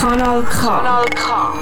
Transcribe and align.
Kanal 0.00 0.42
K. 0.44 0.60
Kanal 0.64 1.04
K. 1.10 1.52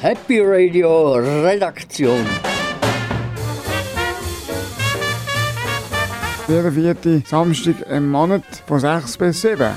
Happy 0.00 0.40
Radio 0.40 1.12
Redaktion. 1.14 2.26
Jeder 6.48 6.72
vierte 6.72 7.22
Samstag 7.24 7.86
im 7.88 8.10
Monat 8.10 8.42
von 8.66 8.80
6 8.80 9.16
bis 9.16 9.42
7. 9.42 9.70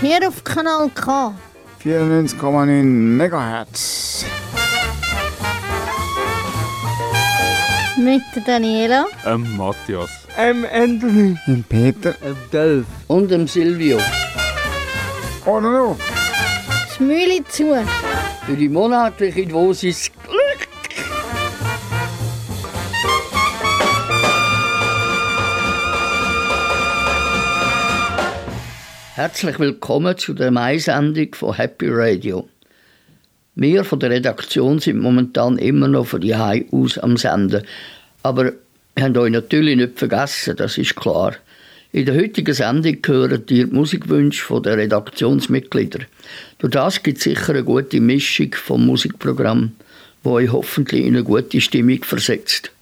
Hier 0.00 0.28
auf 0.28 0.44
Kanal 0.44 0.88
K. 0.94 1.34
94,9 1.82 2.84
MHz. 3.16 4.24
Mit 7.98 8.22
der 8.36 8.42
Daniela. 8.42 9.06
Ähm, 9.24 9.56
Matthias. 9.56 10.25
M. 10.38 10.66
Anthony. 10.70 11.34
Im 11.46 11.64
Peter. 11.64 12.14
Im 12.20 12.36
Delf. 12.52 12.84
Und 13.06 13.30
dem 13.30 13.46
Silvio. 13.48 13.98
Oder 15.46 15.60
noch? 15.62 15.96
Das 16.86 17.00
Mühle 17.00 17.42
zu. 17.48 17.74
Für 18.44 18.54
die 18.54 18.68
monatliche 18.68 19.46
Dosis 19.46 20.10
Glück. 20.24 20.68
Herzlich 29.14 29.58
willkommen 29.58 30.18
zu 30.18 30.34
der 30.34 30.50
Mai-Sendung 30.50 31.34
von 31.34 31.54
Happy 31.54 31.86
Radio. 31.88 32.46
Wir 33.54 33.84
von 33.84 34.00
der 34.00 34.10
Redaktion 34.10 34.80
sind 34.80 35.00
momentan 35.00 35.56
immer 35.56 35.88
noch 35.88 36.08
von 36.08 36.20
die 36.20 36.34
aus 36.34 36.98
am 36.98 37.16
Senden. 37.16 37.62
Aber 38.22 38.52
wir 38.96 39.04
haben 39.04 39.16
euch 39.18 39.30
natürlich 39.30 39.76
nicht 39.76 39.98
vergessen, 39.98 40.56
das 40.56 40.78
ist 40.78 40.96
klar. 40.96 41.36
In 41.92 42.06
der 42.06 42.16
heutigen 42.16 42.54
Sendung 42.54 42.96
hören 43.04 43.30
ihr 43.30 43.38
die 43.38 43.66
Musikwünsche 43.66 44.60
der 44.62 44.78
Redaktionsmitglieder. 44.78 46.00
Durch 46.58 46.72
das 46.72 47.02
gibt 47.02 47.18
es 47.18 47.24
sicher 47.24 47.50
eine 47.50 47.62
gute 47.62 48.00
Mischung 48.00 48.54
vom 48.54 48.86
Musikprogramm, 48.86 49.72
wo 50.22 50.32
euch 50.32 50.50
hoffentlich 50.50 51.02
in 51.02 51.14
eine 51.14 51.24
gute 51.24 51.60
Stimmung 51.60 52.02
versetzt. 52.04 52.72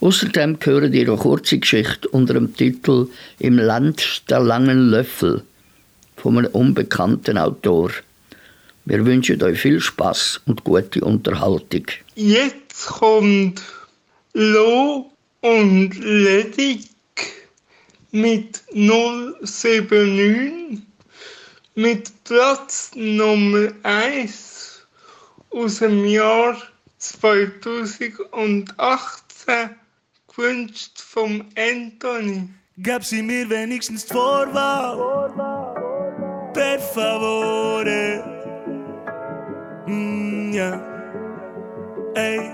Außerdem 0.00 0.56
hören 0.62 0.94
ihr 0.94 1.08
eine 1.08 1.18
kurze 1.18 1.58
Geschichte 1.58 2.08
unter 2.08 2.34
dem 2.34 2.56
Titel 2.56 3.08
Im 3.38 3.58
Land 3.58 4.30
der 4.30 4.40
langen 4.40 4.88
Löffel 4.88 5.42
von 6.16 6.38
einem 6.38 6.52
unbekannten 6.52 7.36
Autor. 7.36 7.90
Wir 8.86 9.04
wünschen 9.04 9.42
euch 9.42 9.60
viel 9.60 9.78
Spaß 9.78 10.40
und 10.46 10.64
gute 10.64 11.02
Unterhaltung. 11.02 11.84
Jetzt 12.14 12.86
kommt 12.86 13.60
Lo 14.32 15.10
und 15.40 15.98
Ledig 15.98 16.90
mit 18.10 18.62
079 18.72 20.82
mit 21.74 22.24
Platz 22.24 22.90
Nummer 22.94 23.68
1 23.82 24.86
aus 25.50 25.78
dem 25.78 26.04
Jahr 26.04 26.60
2018 26.98 29.70
gewünscht 30.28 31.00
vom 31.00 31.46
Anthony. 31.56 32.50
Gab 32.82 33.04
sie 33.04 33.22
mir 33.22 33.48
wenigstens 33.48 34.04
die 34.06 34.12
Vorwahl? 34.12 35.30
Per 36.52 36.80
favore. 36.80 38.24
Mm, 39.86 40.52
ja. 40.52 40.80
Ey, 42.14 42.50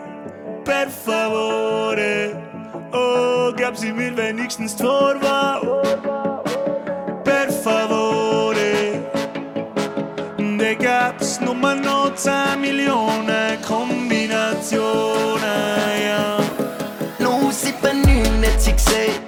per 0.65 0.91
favore. 0.91 1.96
Gab 3.67 3.77
sie 3.77 3.93
mir 3.93 4.17
wenigstens 4.17 4.75
Vorwahl? 4.75 5.83
Per 7.25 7.51
favore. 7.51 9.03
Da 10.57 10.75
gab's 10.75 11.41
nur 11.41 11.57
noch 11.75 12.15
10 12.15 12.61
Millionen 12.61 13.61
Kombinationen, 13.67 15.41
ja. 16.07 16.39
079 17.19 18.45
hat 18.45 18.61
sie 18.61 18.73
gesagt. 18.73 19.21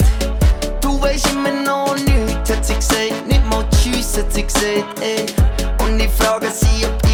Du 0.82 1.02
weißt 1.02 1.32
immer 1.32 1.50
noch 1.50 1.96
nichts, 1.96 2.48
hat 2.48 2.64
sie 2.64 2.76
gesagt. 2.76 3.26
Nicht 3.26 3.44
mal 3.50 3.64
Tschüss, 3.70 4.18
hat 4.18 4.32
sie 4.32 4.44
gesagt, 4.44 5.00
ey. 5.00 5.26
Und 5.84 5.98
ich 5.98 6.10
frage 6.10 6.46
sie, 6.52 6.86
ob 6.86 7.07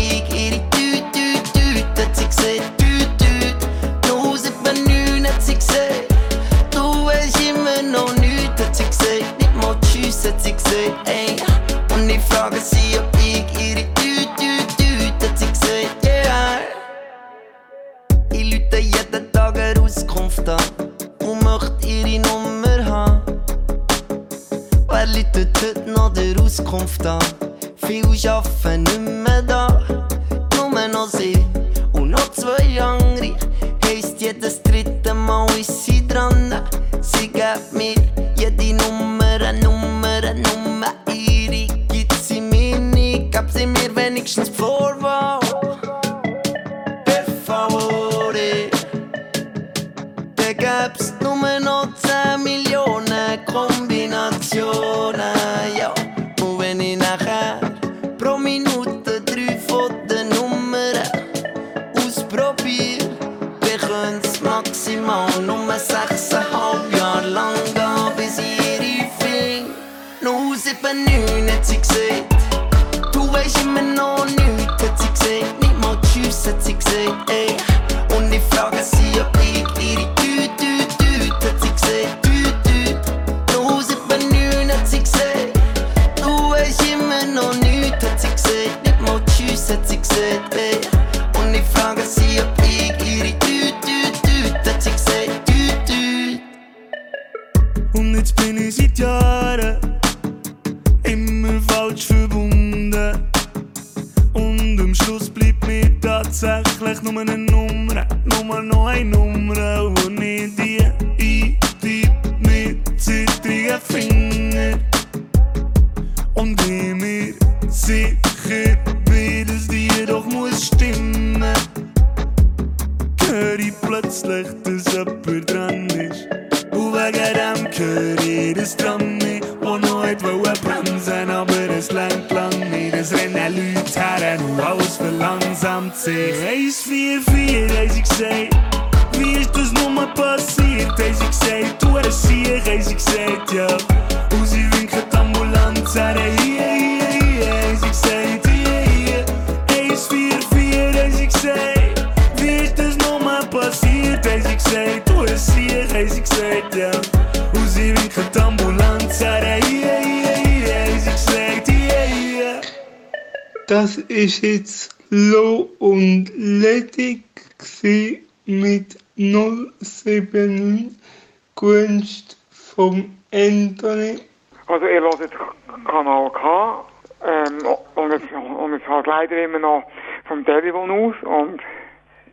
leider 179.34 179.44
immer 179.44 179.58
noch 179.58 179.84
vom 180.26 180.44
Telefon 180.44 180.90
aus 180.90 181.14
und 181.22 181.60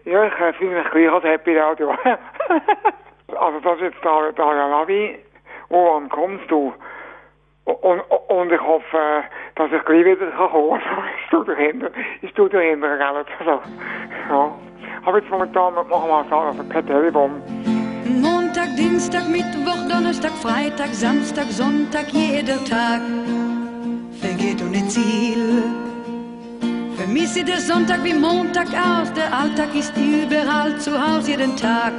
ja, 0.05 0.25
ich 0.25 0.55
fühle 0.57 0.81
mich 0.81 0.91
gleich 0.91 1.11
als 1.11 1.23
Happy 1.23 1.57
Radio. 1.57 1.91
also 3.39 3.59
das 3.59 3.75
ist 3.75 3.81
jetzt 3.81 4.03
Daria 4.03 4.67
Lavi. 4.67 5.19
Oh, 5.69 5.91
wann 5.93 6.09
kommst 6.09 6.49
du? 6.49 6.73
Und, 7.65 7.99
und 7.99 8.51
ich 8.51 8.59
hoffe, 8.59 9.23
dass 9.55 9.71
ich 9.71 9.85
gleich 9.85 10.05
wieder 10.05 10.31
kann 10.31 10.49
kommen 10.49 10.81
kann. 10.81 11.03
ich 11.23 11.29
tue 11.29 11.45
dahinter, 11.45 11.91
ich 12.21 12.33
tue 12.33 12.49
dahinter, 12.49 12.97
gell? 12.97 13.25
Also, 13.39 13.61
ja. 14.29 14.51
Aber 15.05 15.17
jetzt 15.17 15.29
momentan 15.29 15.73
machen 15.75 15.89
wir 15.89 16.07
mal 16.07 16.25
sagen, 16.29 16.47
also 16.47 16.63
per 16.63 16.85
Telefon. 16.85 17.41
Montag, 18.05 18.75
Dienstag, 18.75 19.27
Mittwoch, 19.29 19.87
Donnerstag, 19.87 20.31
Freitag, 20.31 20.89
Samstag, 20.89 21.45
Sonntag, 21.45 22.07
jeder 22.09 22.63
Tag 22.65 23.01
vergeht 24.19 24.61
ohne 24.61 24.87
Ziel. 24.87 25.80
Mich 27.11 27.29
sieht 27.29 27.49
der 27.49 27.59
Sonntag 27.59 28.03
wie 28.05 28.13
Montag 28.13 28.67
aus, 28.67 29.11
der 29.13 29.33
Alltag 29.37 29.75
ist 29.75 29.91
überall 29.97 30.79
zu 30.79 30.91
Hause 30.93 31.31
jeden 31.31 31.57
Tag 31.57 31.91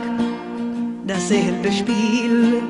dasselbe 1.07 1.71
Spiel. 1.71 2.63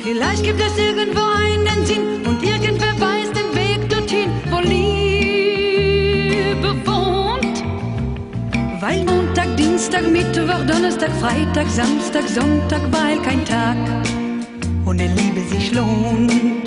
Vielleicht 0.00 0.44
gibt 0.44 0.60
es 0.60 0.76
irgendwo 0.76 1.22
einen 1.22 1.86
Sinn 1.86 2.26
und 2.26 2.42
irgendwer 2.42 3.00
weiß 3.00 3.32
den 3.32 3.54
Weg 3.54 3.88
dorthin, 3.88 4.30
wo 4.50 4.58
Liebe 4.58 5.16
wohnt. 6.84 7.64
Weil 8.82 9.02
Montag, 9.04 9.56
Dienstag, 9.56 10.02
Mittwoch, 10.06 10.66
Donnerstag, 10.66 11.10
Freitag, 11.20 11.70
Samstag, 11.70 12.28
Sonntag, 12.28 12.82
weil 12.90 13.18
kein 13.22 13.42
Tag 13.46 13.78
ohne 14.84 15.06
Liebe 15.06 15.40
sich 15.48 15.72
lohnt. 15.72 16.63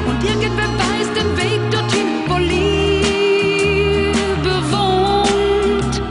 und 0.08 0.22
irgendwer 0.24 0.70
weiß 0.82 1.08
den 1.18 1.36
Weg 1.36 1.60
dorthin, 1.70 2.08
wo 2.28 2.36
Liebe 2.38 3.74
wohnt. 4.70 6.02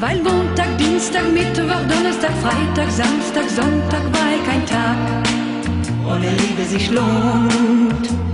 Weil 0.00 0.18
Montag, 0.22 0.76
Dienstag, 0.78 1.24
Mittwoch, 1.32 1.84
Donnerstag, 1.88 2.32
Freitag, 2.42 2.90
Samstag, 2.90 3.48
Sonntag, 3.48 4.02
weil 4.12 4.38
kein 4.46 4.64
Tag 4.66 4.96
ohne 6.06 6.30
Liebe 6.30 6.64
sich 6.64 6.90
lohnt. 6.90 8.33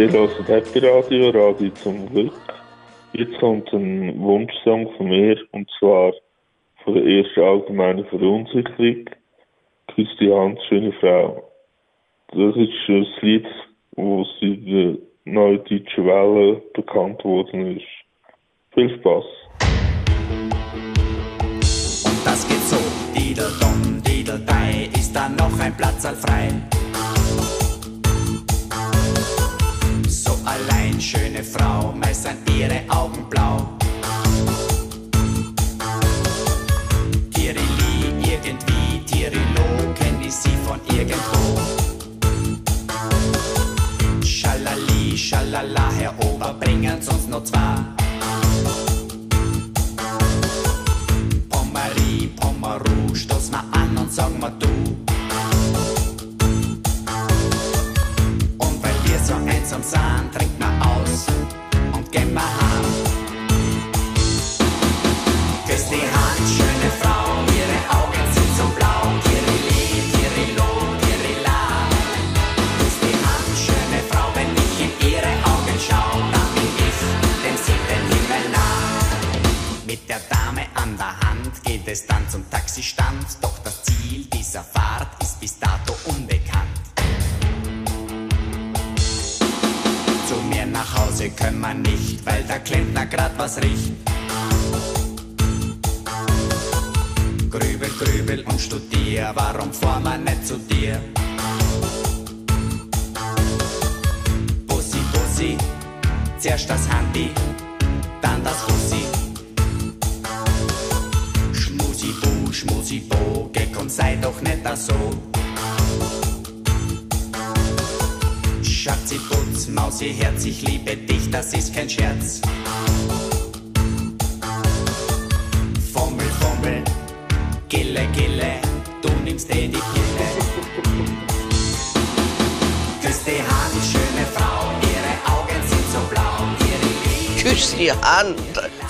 Ihr 0.00 0.10
hört 0.12 0.48
Happy 0.48 0.78
Radio, 0.78 1.28
Radio 1.28 1.68
zum 1.74 2.08
Glück. 2.08 2.32
Jetzt 3.12 3.38
kommt 3.38 3.70
ein 3.74 4.18
Wunschsong 4.18 4.90
von 4.96 5.08
mir, 5.10 5.36
und 5.52 5.70
zwar 5.78 6.14
von 6.82 6.94
der 6.94 7.04
ersten 7.04 7.40
allgemeinen 7.42 8.06
Verunsicherung. 8.06 9.04
Küss 9.94 10.08
die 10.18 10.32
Hand, 10.32 10.58
schöne 10.70 10.90
Frau. 11.00 11.50
Das 12.28 12.56
ist 12.56 12.72
das 12.88 13.22
Lied, 13.22 13.44
das 13.96 14.26
in 14.40 14.64
der 14.64 14.96
neuen 15.26 15.62
deutschen 15.64 16.06
Welle 16.06 16.62
bekannt 16.72 17.22
worden 17.22 17.76
ist. 17.76 17.84
Viel 18.72 18.98
Spaß. 19.00 19.24
Und 22.06 22.24
das 22.24 22.48
geht 22.48 22.62
so, 22.62 22.78
Didel 23.14 23.52
Dom, 23.60 24.02
Didel 24.02 24.40
Dei, 24.46 24.88
ist 24.94 25.14
da 25.14 25.28
noch 25.28 25.60
ein 25.60 25.76
Platz 25.76 26.06
frei? 26.24 26.48
Sind 32.20 32.50
ihre 32.50 32.82
Augen 32.90 33.24
blau. 33.30 33.79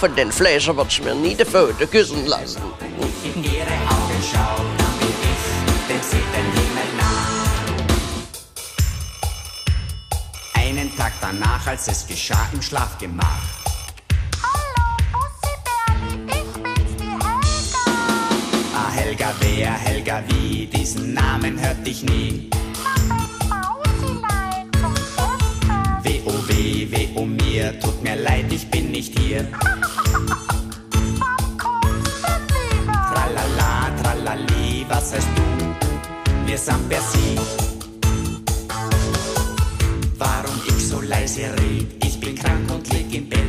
Von 0.01 0.17
den 0.17 0.33
Fläschern 0.33 0.79
wird's 0.79 0.99
mir 1.03 1.15
nie 1.15 1.35
die 1.35 1.45
Pfote 1.45 1.87
küssen 1.87 2.25
lassen. 2.27 2.63
in 3.23 3.45
ihre 3.45 3.77
Augen 3.95 4.21
schau, 4.33 4.57
dann 4.79 4.99
bin 4.99 5.15
ich 5.31 5.45
dem 5.89 6.03
siebten 6.11 6.49
Himmel 6.57 6.89
nah. 6.97 7.29
Einen 10.55 10.97
Tag 10.97 11.13
danach, 11.21 11.67
als 11.67 11.87
es 11.89 12.07
geschah 12.07 12.49
im 12.55 12.63
Schlafgemach. 12.63 13.43
Ah, 18.75 18.91
Helga 18.95 19.35
wer, 19.41 19.73
Helga 19.73 20.23
wie, 20.29 20.67
diesen 20.67 21.13
Namen 21.13 21.61
hörte 21.61 21.91
ich 21.91 22.03
nie. 22.05 22.49
Weh, 26.03 26.23
oh 26.25 26.49
weh, 26.49 26.89
weh, 26.91 27.09
oh 27.17 27.27
mir, 27.27 27.79
tut 27.81 28.03
mir 28.03 28.17
leid, 28.17 28.51
ich 28.51 28.67
bin 28.71 28.93
nicht 28.93 29.19
hier. 29.19 29.47
was 34.91 35.13
heißt 35.13 35.29
du? 35.37 36.47
Wir 36.47 36.59
sind 36.59 36.89
per 36.89 37.01
Sie. 37.01 37.37
Warum 40.19 40.61
ich 40.67 40.89
so 40.89 41.01
leise 41.01 41.43
red? 41.59 41.87
Ich 42.05 42.21
bin 42.21 42.35
krank 42.35 42.71
und 42.71 42.93
lieg 42.93 43.15
im 43.15 43.29
Bett. 43.29 43.41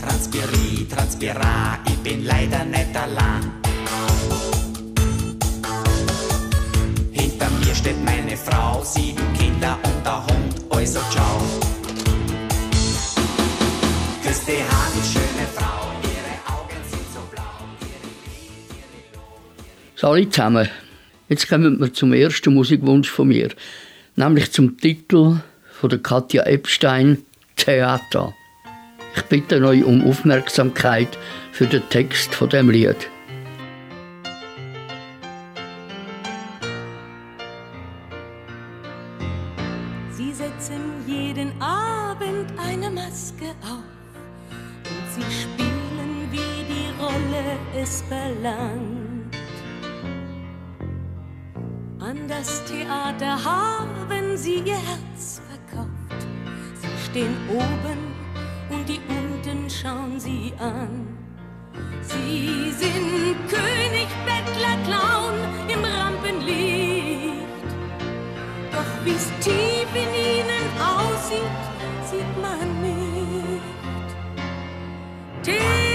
Transpiri, 0.00 0.86
transpira, 0.88 1.78
ich 1.86 1.98
bin 1.98 2.24
leider 2.24 2.64
nicht 2.64 2.96
allein. 2.96 3.44
Hinter 7.12 7.50
mir 7.50 7.74
steht 7.74 8.02
meine 8.04 8.36
Frau, 8.36 8.82
sieben 8.84 9.32
Kinder 9.34 9.76
und 9.82 10.06
der 10.06 10.24
Hund, 10.26 10.54
also 10.70 11.00
ciao. 11.10 11.36
Küss 14.22 14.75
Salut 20.06 20.32
zusammen. 20.32 20.68
Jetzt 21.28 21.48
kommen 21.48 21.80
wir 21.80 21.92
zum 21.92 22.12
ersten 22.12 22.54
Musikwunsch 22.54 23.10
von 23.10 23.26
mir, 23.26 23.48
nämlich 24.14 24.52
zum 24.52 24.78
Titel 24.78 25.40
von 25.80 25.90
der 25.90 25.98
Katja 25.98 26.44
Epstein 26.44 27.24
Theater. 27.56 28.32
Ich 29.16 29.22
bitte 29.22 29.60
euch 29.66 29.82
um 29.82 30.06
Aufmerksamkeit 30.08 31.08
für 31.50 31.66
den 31.66 31.82
Text 31.88 32.36
von 32.36 32.48
dem 32.50 32.70
Lied. 32.70 32.94
Sie 40.12 40.32
setzen 40.32 40.82
jeden 41.08 41.50
Abend 41.60 42.46
eine 42.64 42.90
Maske 42.90 43.46
auf 43.60 43.82
und 44.84 45.06
sie 45.16 45.42
spielen, 45.42 46.28
wie 46.30 46.62
die 46.72 47.02
Rolle 47.02 47.58
es 47.82 48.04
verlangt. 48.08 48.75
Das 52.36 52.62
Theater 52.64 53.42
haben 53.42 54.36
sie 54.36 54.56
ihr 54.56 54.74
Herz 54.74 55.40
verkauft. 55.48 56.26
Sie 56.74 57.10
stehen 57.10 57.36
oben 57.48 57.98
und 58.68 58.88
die 58.88 59.00
unten 59.08 59.70
schauen 59.70 60.20
sie 60.20 60.52
an. 60.58 61.16
Sie 62.02 62.72
sind 62.72 63.36
König, 63.48 64.08
Bettler, 64.26 64.76
Clown 64.84 65.34
im 65.68 65.82
Rampenlicht. 65.84 67.68
Doch 68.70 69.04
wie's 69.04 69.30
tief 69.40 69.88
in 69.94 70.10
ihnen 70.28 70.66
aussieht, 70.78 71.62
sieht 72.10 72.42
man 72.42 72.82
nicht. 72.82 73.62
Theater, 75.42 75.85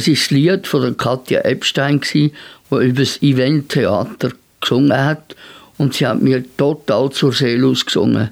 Das 0.00 0.08
ist 0.08 0.30
das 0.30 0.30
Lied 0.30 0.66
von 0.66 0.80
der 0.80 0.94
Katja 0.94 1.40
Epstein, 1.42 2.00
die 2.00 2.32
über 2.70 3.00
das 3.00 3.22
Eventtheater 3.22 4.30
gesungen 4.58 4.96
hat. 4.96 5.36
Und 5.76 5.92
sie 5.92 6.06
hat 6.06 6.22
mir 6.22 6.42
total 6.56 7.10
zur 7.10 7.32
Seele 7.32 7.66
ausgesungen. 7.66 8.30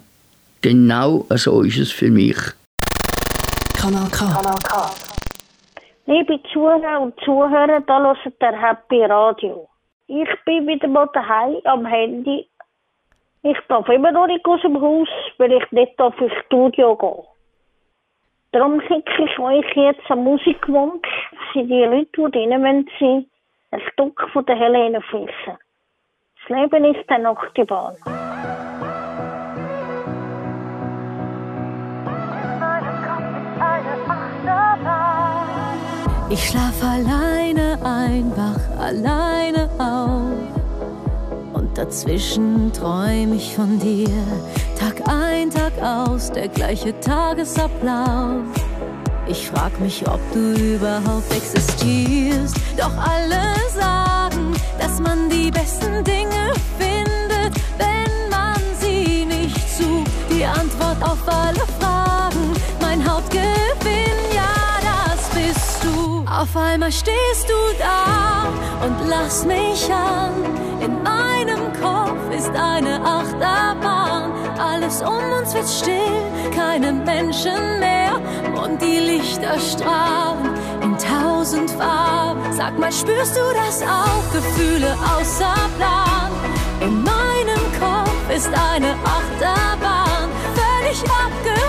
Genau 0.62 1.26
so 1.28 1.60
ist 1.60 1.76
es 1.76 1.92
für 1.92 2.08
mich. 2.08 2.38
Kanal 3.78 4.08
K. 4.10 4.16
Kanal 4.16 4.58
K. 4.64 4.90
Liebe 6.06 6.40
Zuhörer 6.50 7.02
und 7.02 7.14
Zuhörer, 7.22 7.82
da 7.86 8.02
hört 8.02 8.40
der 8.40 8.58
Happy 8.58 9.04
Radio. 9.04 9.68
Ich 10.06 10.30
bin 10.46 10.66
wieder 10.66 10.88
mal 10.88 11.10
daheim 11.12 11.56
am 11.64 11.84
Handy. 11.84 12.48
Ich 13.42 13.58
darf 13.68 13.86
immer 13.90 14.12
noch 14.12 14.26
nicht 14.26 14.46
aus 14.46 14.62
dem 14.62 14.80
Haus, 14.80 15.08
weil 15.36 15.52
ich 15.52 15.70
nicht 15.72 16.00
auf 16.00 16.18
ins 16.18 16.32
Studio 16.46 16.96
gehe. 16.96 17.37
Darum 18.52 18.80
schicke 18.80 19.24
ich 19.24 19.38
euch 19.38 19.76
jetzt 19.76 20.10
einen 20.10 20.24
Musikwunsch 20.24 21.08
für 21.52 21.64
die 21.64 21.84
Leute, 21.84 22.08
die 22.16 22.30
drinnen 22.30 22.62
wollen 22.62 22.88
sein, 22.98 23.26
ein 23.72 23.80
Stück 23.92 24.26
von 24.32 24.46
der 24.46 24.56
Helene 24.56 25.02
Fischer. 25.02 25.58
Das 26.40 26.56
Leben 26.56 26.84
ist 26.86 27.10
eine 27.10 27.28
Achterbahn. 27.28 27.96
Ich 36.30 36.48
schlaf 36.48 36.82
alleine 36.82 37.78
ein, 37.84 38.32
wach 38.34 38.82
alleine 38.82 39.68
auf. 39.78 40.37
Dazwischen 41.78 42.72
träum 42.72 43.34
ich 43.34 43.54
von 43.54 43.78
dir. 43.78 44.08
Tag 44.76 45.00
ein, 45.06 45.48
Tag 45.48 45.72
aus, 45.80 46.28
der 46.32 46.48
gleiche 46.48 46.98
Tagesablauf. 46.98 48.42
Ich 49.28 49.48
frag 49.48 49.78
mich, 49.78 50.04
ob 50.08 50.18
du 50.32 50.54
überhaupt 50.54 51.32
existierst. 51.32 52.56
Doch 52.76 52.96
alle 52.96 53.54
sagen, 53.72 54.56
dass 54.80 54.98
man 54.98 55.30
die 55.30 55.52
besten 55.52 56.02
Dinge 56.02 56.52
findet, 56.80 57.54
wenn 57.78 58.28
man 58.28 58.60
sie 58.80 59.24
nicht 59.24 59.78
sucht. 59.78 60.10
Die 60.32 60.44
Antwort 60.44 61.00
auf 61.00 61.18
alle 61.28 61.60
Fragen, 61.78 61.87
Auf 66.38 66.56
einmal 66.56 66.92
stehst 66.92 67.48
du 67.48 67.78
da 67.80 68.46
und 68.86 69.08
lass 69.08 69.44
mich 69.44 69.92
an. 69.92 70.32
In 70.80 71.02
meinem 71.02 71.72
Kopf 71.82 72.32
ist 72.32 72.54
eine 72.54 73.04
Achterbahn. 73.04 74.30
Alles 74.56 75.02
um 75.02 75.32
uns 75.36 75.52
wird 75.52 75.68
still, 75.68 76.22
keine 76.54 76.92
Menschen 76.92 77.80
mehr. 77.80 78.20
Und 78.54 78.80
die 78.80 79.00
Lichter 79.00 79.58
strahlen 79.58 80.54
in 80.80 80.96
tausend 80.96 81.72
Farben. 81.72 82.40
Sag 82.52 82.78
mal, 82.78 82.92
spürst 82.92 83.36
du 83.36 83.42
das 83.54 83.82
auch? 83.82 84.32
Gefühle 84.32 84.96
außer 85.18 85.56
Plan. 85.76 86.30
In 86.80 87.02
meinem 87.02 87.64
Kopf 87.80 88.36
ist 88.36 88.50
eine 88.54 88.94
Achterbahn. 89.02 90.28
Völlig 90.54 91.02
abgehoben, 91.02 91.67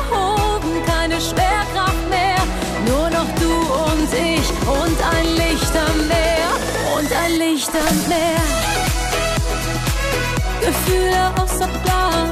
Gefühle 10.90 11.32
außer 11.40 11.68
Plan. 11.84 12.30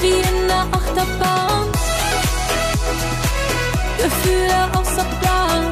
Wie 0.00 0.08
in 0.08 0.48
der 0.48 0.66
Achterbahn. 0.72 1.68
Gefühle 3.96 4.60
außer 4.76 5.04
Plan. 5.20 5.62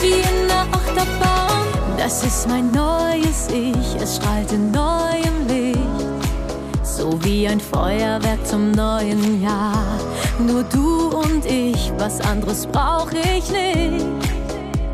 Wie 0.00 0.22
in 0.28 0.48
der 0.48 0.66
Achterbahn. 0.72 1.66
Das 1.96 2.24
ist 2.24 2.48
mein 2.48 2.72
neues 2.72 3.46
Ich, 3.48 4.02
es 4.02 4.16
strahlt 4.16 4.50
in 4.50 4.72
neuem 4.72 5.46
Licht. 5.46 5.78
So 6.82 7.22
wie 7.22 7.46
ein 7.46 7.60
Feuerwerk 7.60 8.44
zum 8.44 8.72
neuen 8.72 9.40
Jahr. 9.40 10.00
Nur 10.40 10.64
du 10.64 11.16
und 11.16 11.46
ich, 11.46 11.92
was 11.96 12.20
anderes 12.22 12.66
brauch 12.66 13.12
ich 13.12 13.48
nicht. 13.50 14.04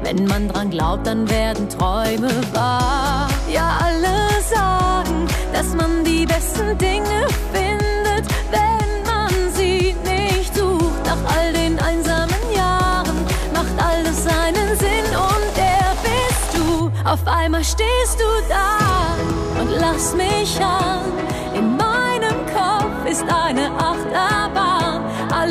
Wenn 0.03 0.27
man 0.27 0.49
dran 0.49 0.69
glaubt, 0.69 1.07
dann 1.07 1.31
werden 1.31 1.67
Träume 1.71 2.31
wahr. 2.53 3.12
Ja, 3.53 3.77
alle 3.85 4.41
sagen, 4.49 5.27
dass 5.53 5.75
man 5.75 6.03
die 6.05 6.25
besten 6.25 6.79
Dinge 6.79 7.27
findet, 7.53 8.25
wenn 8.51 9.03
man 9.05 9.53
sie 9.53 9.95
nicht 10.05 10.57
sucht. 10.57 11.05
Nach 11.05 11.37
all 11.37 11.53
den 11.53 11.79
einsamen 11.79 12.43
Jahren 12.57 13.27
macht 13.53 13.77
alles 13.79 14.25
seinen 14.25 14.69
Sinn 14.79 15.07
und 15.29 15.51
der 15.55 15.95
bist 16.03 16.57
du. 16.57 16.91
Auf 17.05 17.27
einmal 17.27 17.63
stehst 17.63 18.19
du 18.19 18.31
da 18.49 19.61
und 19.61 19.71
lass 19.79 20.15
mich 20.15 20.59
an. 20.59 21.13
In 21.55 21.77
meinem 21.77 22.39
Kopf 22.55 23.07
ist 23.07 23.25
eine 23.29 23.71
Achterbahn. 23.77 24.82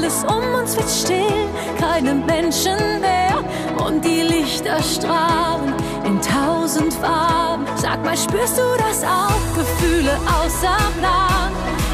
Alles 0.01 0.23
um 0.23 0.55
uns 0.55 0.75
wird 0.75 0.89
still, 0.89 1.47
keine 1.79 2.15
Menschen 2.15 2.75
mehr. 3.01 3.43
Und 3.85 4.03
die 4.03 4.21
Lichter 4.21 4.81
strahlen 4.81 5.75
in 6.03 6.19
tausend 6.19 6.91
Farben. 6.95 7.67
Sag 7.75 8.03
mal, 8.03 8.17
spürst 8.17 8.57
du 8.57 8.63
das 8.79 9.03
auch? 9.03 9.39
Gefühle 9.55 10.17
außer 10.25 10.75
Plan. 10.97 11.51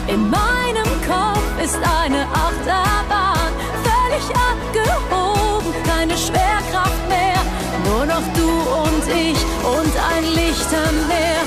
In 0.08 0.30
meinem 0.30 0.90
Kopf 1.06 1.62
ist 1.62 1.76
eine 1.76 2.22
Achterbahn. 2.32 3.52
Völlig 3.84 4.26
abgehoben, 4.52 5.74
keine 5.86 6.18
Schwerkraft 6.18 7.10
mehr. 7.10 7.42
Nur 7.90 8.06
noch 8.06 8.24
du 8.38 8.50
und 8.84 9.04
ich 9.10 9.38
und 9.68 9.94
ein 10.16 10.24
Licht 10.34 10.70
am 10.72 10.96
Meer. 11.10 11.44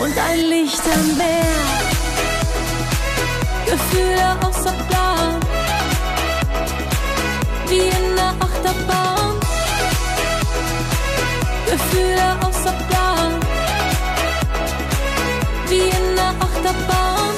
Und 0.00 0.16
ein 0.16 0.48
Licht 0.48 0.82
am 0.94 1.16
Meer. 1.16 1.64
Gefühle 3.66 4.36
außer 4.46 4.74
Plan. 4.88 5.23
Wie 7.74 7.80
in 7.80 8.14
der 8.14 8.32
Achterbahn. 8.38 9.34
Gefühle 11.66 12.26
außer 12.46 12.74
Plan. 12.88 13.30
Wie 15.66 15.88
in 15.98 16.06
der 16.14 16.32
Achterbahn. 16.46 17.34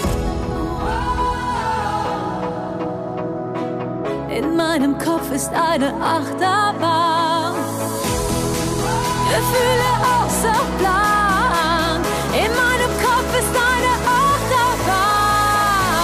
In 4.28 4.56
meinem 4.56 4.98
Kopf 4.98 5.32
ist 5.32 5.52
eine 5.54 5.94
Achterbahn. 6.16 7.54
Gefühle 9.32 9.90
außer 10.16 10.58
Plan. 10.78 11.98
In 12.44 12.50
meinem 12.62 12.92
Kopf 13.06 13.30
ist 13.40 13.54
eine 13.72 13.92
Achterbahn. 14.26 15.96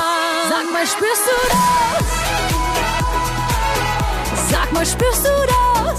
Sag 0.49 0.73
mal, 0.73 0.87
spürst 0.87 1.27
du 1.27 1.49
das? 1.51 1.92
Mal, 4.83 4.89
spürst 4.89 5.25
du 5.25 5.31
das? 5.47 5.99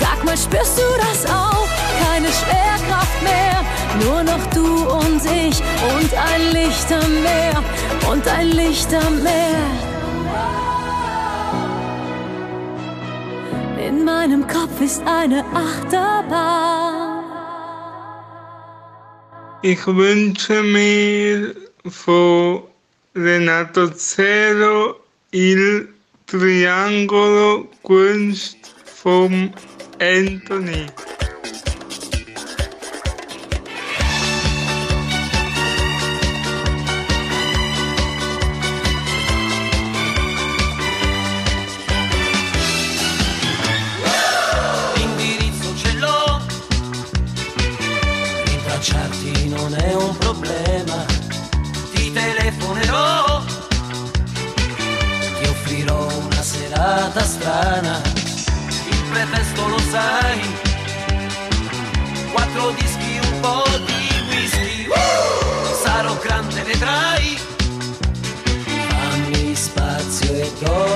Sag 0.00 0.24
mal, 0.24 0.36
spürst 0.36 0.76
du 0.76 0.82
das 0.98 1.24
auch? 1.30 1.68
Keine 2.04 2.26
Schwerkraft 2.26 3.22
mehr, 3.22 3.62
nur 4.04 4.24
noch 4.24 4.44
du 4.46 4.66
und 4.98 5.22
ich 5.24 5.62
und 5.94 6.12
ein 6.12 6.52
Licht 6.52 6.90
am 6.90 7.22
Meer 7.22 7.62
und 8.10 8.26
ein 8.26 8.50
Licht 8.50 8.92
am 8.92 9.22
Meer. 9.22 9.64
In 13.86 14.04
meinem 14.04 14.44
Kopf 14.48 14.80
ist 14.80 15.02
eine 15.06 15.44
Achterbahn. 15.54 17.22
Ich 19.62 19.86
wünsche 19.86 20.64
mir 20.64 21.54
von 21.88 22.64
Renato 23.14 23.86
Zero 23.90 24.96
Il 25.30 25.93
Triangolo 26.26 27.68
gewünscht 27.82 28.56
vom 28.84 29.52
Anthony. 30.00 30.86
sai. 59.94 60.40
Quattro 62.32 62.70
dischi, 62.72 63.18
un 63.22 63.40
po' 63.40 63.64
di 63.86 64.02
whisky. 64.28 64.88
Sarò 65.82 66.14
grande, 66.18 66.62
vedrai. 66.62 67.38
Fammi 68.88 69.54
spazio 69.54 70.32
e 70.34 70.52
dormi 70.58 70.93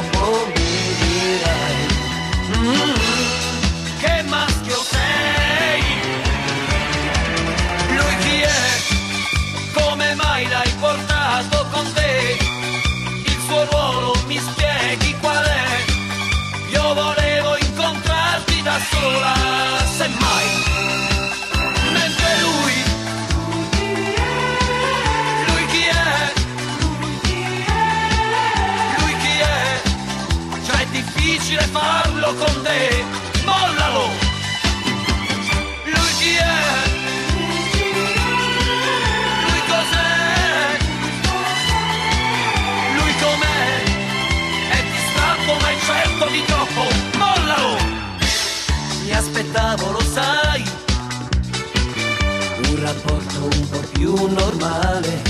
rapporto 52.92 53.42
un 53.42 53.68
po' 53.68 53.82
più 53.92 54.14
normale. 54.28 55.22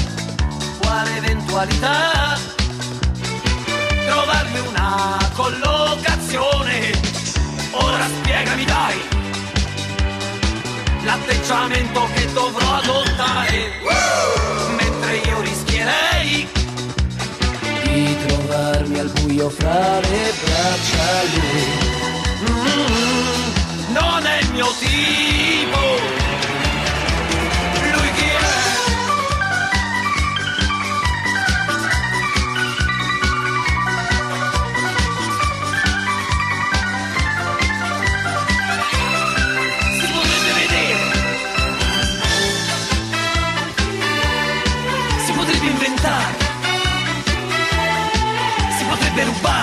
Quale 0.81 1.17
eventualità? 1.17 2.39
Trovarmi 4.07 4.61
una 4.69 5.19
collocazione. 5.35 6.93
Ora 7.73 8.07
spiegami 8.21 8.65
dai 8.65 8.99
l'atteggiamento 11.03 12.09
che 12.15 12.33
dovrò 12.33 12.75
adottare. 12.75 13.73
Mentre 14.77 15.17
io 15.17 15.41
rischierei 15.41 16.49
di 17.83 18.17
trovarmi 18.27 18.99
al 19.01 19.11
buio 19.21 19.51
fra 19.51 19.99
le 19.99 20.33
braccia 20.45 21.07
lui. 21.35 21.87
Mm, 22.51 23.93
non 23.93 24.27
è 24.27 24.39
il 24.43 24.51
mio 24.53 24.69
tipo. 24.79 26.18
pero 49.19 49.33
vamos. 49.43 49.58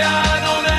piano 0.00 0.69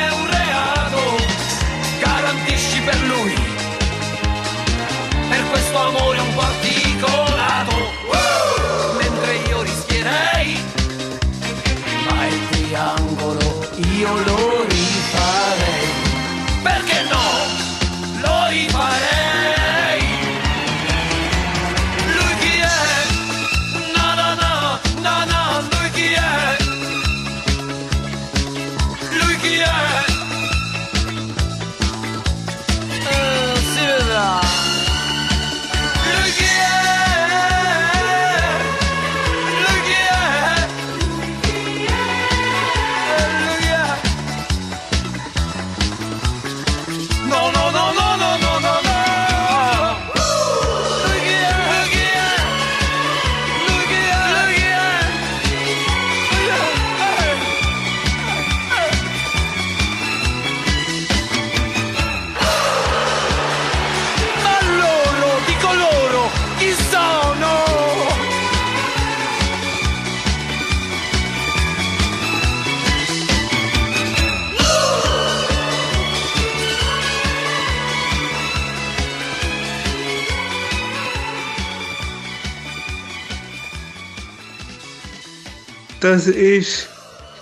das 86.11 86.27
ist 86.27 86.89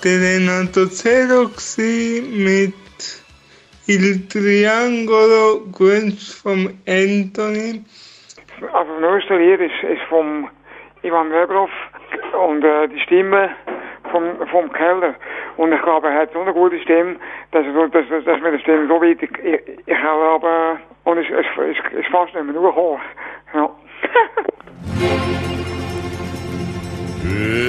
der 0.03 0.21
Renato 0.21 0.85
Zero 0.85 1.49
mit 2.45 2.75
Il 3.87 4.27
Triangolo 4.27 5.65
Grinch 5.71 6.35
von 6.43 6.77
Anthony. 6.87 7.83
Also 8.71 8.91
das 8.91 9.01
neueste 9.01 9.37
Lied 9.37 9.59
ist, 9.59 9.83
ist 9.83 10.03
vom 10.07 10.47
Ivan 11.01 11.31
Weberhoff 11.31 11.71
und 12.45 12.63
äh, 12.63 12.87
die 12.89 12.99
Stimme 12.99 13.49
vom, 14.11 14.23
vom 14.51 14.71
Keller. 14.71 15.15
Und 15.57 15.73
ich 15.73 15.81
glaube, 15.81 16.09
er 16.09 16.21
hat 16.21 16.33
so 16.33 16.41
eine 16.41 16.53
gute 16.53 16.79
Stimme, 16.81 17.15
dass, 17.51 17.65
dass, 17.91 18.23
dass 18.23 18.41
mir 18.41 18.51
die 18.51 18.59
Stimme 18.59 18.87
so 18.87 19.01
weit 19.01 19.17
ich, 19.23 19.31
ich, 19.43 19.61
ich 19.87 19.97
und 21.05 21.17
es 21.17 21.25
ist, 21.25 21.57
ist, 21.57 21.93
ist 21.93 22.09
fast 22.11 22.35
nicht 22.35 22.45
mehr 22.45 22.53
durchgekommen. 22.53 23.01
Ja. 23.55 23.69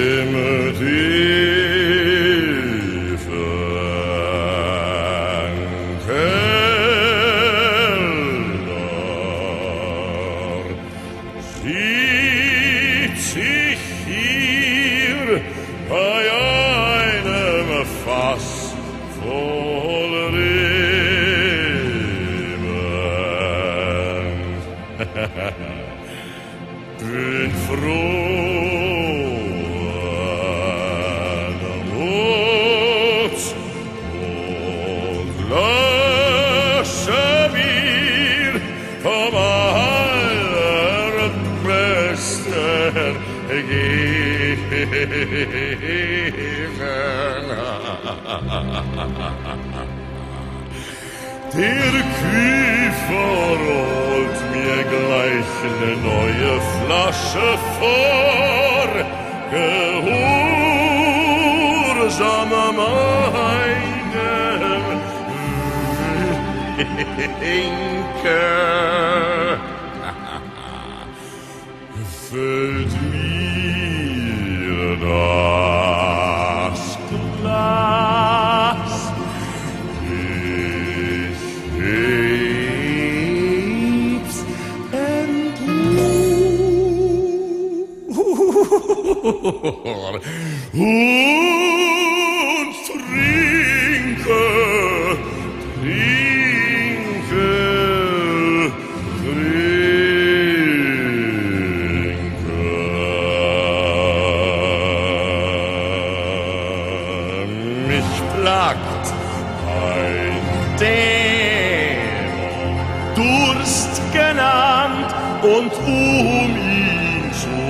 Durst 113.21 114.01
genannt, 114.13 115.13
und 115.43 115.73
um 115.87 116.55
ihn 116.55 117.31
zu 117.33 117.61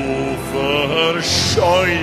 verscheuchen, 0.51 1.97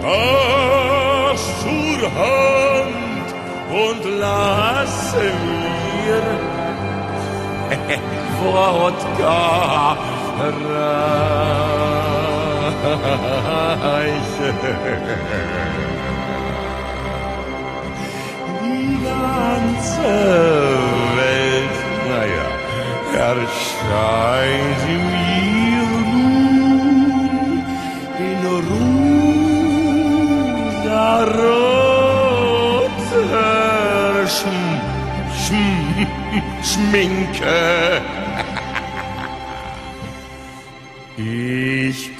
Glas 0.00 1.40
zur 1.60 2.02
Hand 2.14 3.28
und 3.70 4.02
lasse 4.18 5.24
mir 5.44 6.22
Wodka 8.42 9.95
Die 18.62 18.94
ganze 19.02 20.12
Welt, 21.16 21.76
naja, 22.08 22.48
erscheint 23.30 24.82
mir 24.86 25.88
nun 26.12 27.64
in 28.18 28.40
rosa-roter 28.68 29.06
Schm 34.28 34.60
Schm 35.42 36.06
Schminke. 36.62 38.15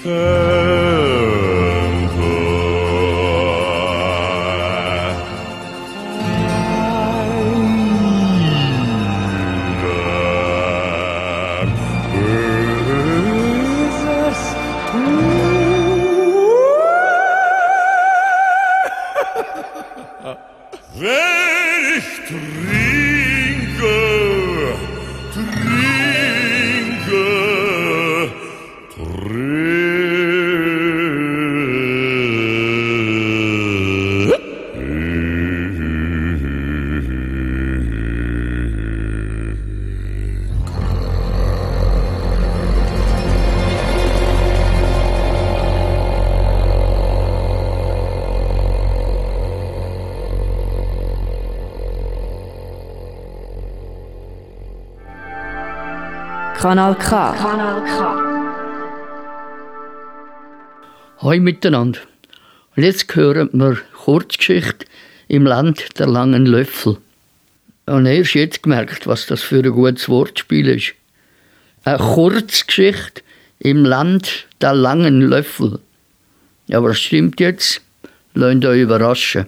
Ich 0.07 0.56
Kanal 56.66 56.96
K. 56.96 57.33
Kanal 57.38 57.81
K. 57.85 57.96
Hoi 61.22 61.38
miteinander. 61.38 62.00
Und 62.74 62.83
jetzt 62.83 63.14
hören 63.14 63.50
wir 63.52 63.76
Kurzgeschichte 64.05 64.85
im 65.29 65.46
Land 65.46 65.96
der 66.00 66.09
langen 66.09 66.44
Löffel. 66.44 66.96
Und 67.87 68.07
erst 68.07 68.35
jetzt 68.35 68.64
gemerkt, 68.64 69.07
was 69.07 69.26
das 69.26 69.42
für 69.42 69.62
ein 69.62 69.70
gutes 69.70 70.09
Wortspiel 70.09 70.66
ist. 70.70 70.94
Eine 71.85 71.98
Kurzgeschichte 71.98 73.22
im 73.61 73.85
Land 73.85 74.48
der 74.61 74.74
langen 74.74 75.20
Löffel. 75.20 75.79
Ja, 76.66 76.79
aber 76.79 76.88
das 76.88 76.98
stimmt 76.98 77.38
jetzt. 77.38 77.81
Lasst 78.35 78.64
euch 78.64 78.81
überraschen. 78.81 79.46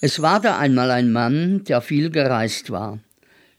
Es 0.00 0.22
war 0.22 0.40
da 0.40 0.58
einmal 0.58 0.92
ein 0.92 1.10
Mann, 1.10 1.64
der 1.64 1.80
viel 1.80 2.10
gereist 2.10 2.70
war. 2.70 3.00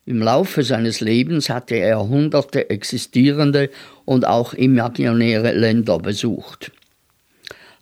Im 0.05 0.21
Laufe 0.21 0.63
seines 0.63 1.01
Lebens 1.01 1.49
hatte 1.49 1.75
er 1.75 2.07
hunderte 2.07 2.69
existierende 2.69 3.69
und 4.05 4.25
auch 4.25 4.53
imaginäre 4.53 5.51
Länder 5.51 5.99
besucht. 5.99 6.71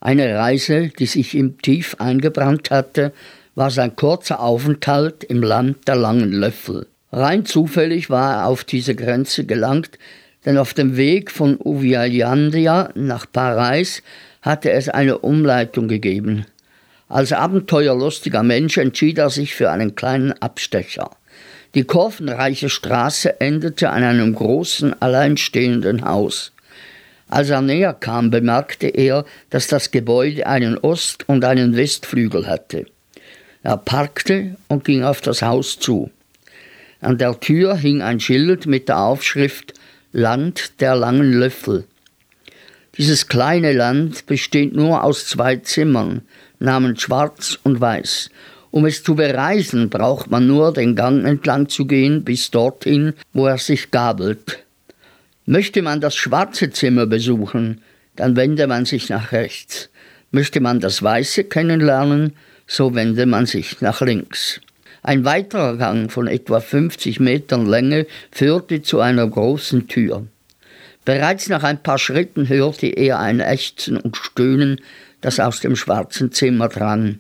Eine 0.02 0.36
Reise, 0.36 0.90
die 0.90 1.06
sich 1.06 1.36
ihm 1.36 1.62
tief 1.62 1.96
eingebrannt 2.00 2.72
hatte, 2.72 3.14
war 3.54 3.70
sein 3.70 3.96
kurzer 3.96 4.40
Aufenthalt 4.40 5.24
im 5.24 5.44
Land 5.44 5.88
der 5.88 5.96
langen 5.96 6.32
Löffel. 6.32 6.88
Rein 7.12 7.46
zufällig 7.46 8.10
war 8.10 8.38
er 8.38 8.48
auf 8.48 8.64
diese 8.64 8.96
Grenze 8.96 9.46
gelangt, 9.46 10.00
denn 10.46 10.58
auf 10.58 10.74
dem 10.74 10.98
Weg 10.98 11.30
von 11.30 11.58
Uvialandia 11.64 12.90
nach 12.96 13.28
Paris 13.32 14.02
hatte 14.42 14.72
es 14.72 14.90
eine 14.90 15.20
Umleitung 15.20 15.88
gegeben. 15.88 16.46
Als 17.10 17.32
abenteuerlustiger 17.32 18.44
Mensch 18.44 18.78
entschied 18.78 19.18
er 19.18 19.30
sich 19.30 19.56
für 19.56 19.72
einen 19.72 19.96
kleinen 19.96 20.34
Abstecher. 20.34 21.12
Die 21.74 21.84
kurvenreiche 21.84 22.70
Straße 22.70 23.40
endete 23.40 23.90
an 23.90 24.04
einem 24.04 24.36
großen, 24.36 25.02
alleinstehenden 25.02 26.04
Haus. 26.06 26.52
Als 27.30 27.50
er 27.50 27.62
näher 27.62 27.94
kam, 27.94 28.30
bemerkte 28.30 28.88
er, 28.88 29.26
dass 29.50 29.68
das 29.68 29.92
Gebäude 29.92 30.48
einen 30.48 30.78
Ost- 30.78 31.28
und 31.28 31.44
einen 31.44 31.76
Westflügel 31.76 32.48
hatte. 32.48 32.86
Er 33.64 33.78
parkte 33.78 34.56
und 34.70 34.86
ging 34.86 35.04
auf 35.04 35.22
das 35.22 35.42
Haus 35.42 35.78
zu. 35.80 36.10
An 37.02 37.18
der 37.18 37.40
Tür 37.40 37.76
hing 37.76 38.02
ein 38.02 38.20
Schild 38.20 38.66
mit 38.66 38.88
der 38.88 39.00
Aufschrift 39.00 39.74
Land 40.14 40.80
der 40.82 40.96
langen 40.96 41.34
Löffel. 41.34 41.84
Dieses 42.98 43.28
kleine 43.28 43.74
Land 43.74 44.26
besteht 44.26 44.74
nur 44.74 45.04
aus 45.04 45.28
zwei 45.28 45.58
Zimmern, 45.58 46.22
namens 46.60 47.02
Schwarz 47.02 47.60
und 47.64 47.82
Weiß. 47.82 48.30
Um 48.72 48.86
es 48.86 49.04
zu 49.04 49.16
bereisen, 49.16 49.90
braucht 49.90 50.30
man 50.30 50.46
nur 50.46 50.74
den 50.74 50.96
Gang 50.96 51.26
entlang 51.26 51.70
zu 51.70 51.86
gehen 51.86 52.24
bis 52.24 52.52
dorthin, 52.52 53.14
wo 53.34 53.48
er 53.48 53.58
sich 53.58 53.92
gabelt. 53.92 54.64
Möchte 55.46 55.82
man 55.82 56.02
das 56.02 56.16
schwarze 56.16 56.70
Zimmer 56.72 57.06
besuchen, 57.06 57.82
dann 58.16 58.36
wende 58.36 58.68
man 58.68 58.86
sich 58.86 59.10
nach 59.10 59.32
rechts. 59.32 59.90
Möchte 60.32 60.60
man 60.60 60.82
das 60.82 61.02
weiße 61.02 61.46
kennenlernen, 61.46 62.34
so 62.68 62.94
wende 62.94 63.26
man 63.26 63.46
sich 63.46 63.80
nach 63.80 64.02
links. 64.02 64.60
Ein 65.04 65.24
weiterer 65.24 65.78
Gang 65.78 66.12
von 66.12 66.28
etwa 66.28 66.60
50 66.60 67.22
Metern 67.22 67.66
Länge 67.66 68.08
führte 68.30 68.82
zu 68.82 69.00
einer 69.00 69.26
großen 69.26 69.88
Tür. 69.88 70.28
Bereits 71.06 71.48
nach 71.48 71.64
ein 71.64 71.82
paar 71.82 71.98
Schritten 71.98 72.50
hörte 72.50 72.88
er 72.88 73.20
ein 73.20 73.40
Ächzen 73.40 73.96
und 73.96 74.18
Stöhnen, 74.18 74.82
das 75.22 75.40
aus 75.40 75.60
dem 75.60 75.76
schwarzen 75.76 76.32
Zimmer 76.32 76.70
drang. 76.70 77.20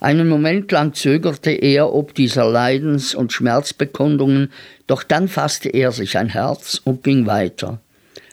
Einen 0.00 0.28
Moment 0.28 0.72
lang 0.72 0.94
zögerte 0.94 1.52
er 1.52 1.94
ob 1.94 2.14
dieser 2.14 2.44
Leidens- 2.50 3.14
und 3.14 3.32
Schmerzbekundungen, 3.32 4.50
doch 4.88 5.04
dann 5.04 5.28
fasste 5.28 5.68
er 5.68 5.92
sich 5.92 6.18
ein 6.18 6.28
Herz 6.28 6.80
und 6.82 7.04
ging 7.04 7.26
weiter. 7.26 7.78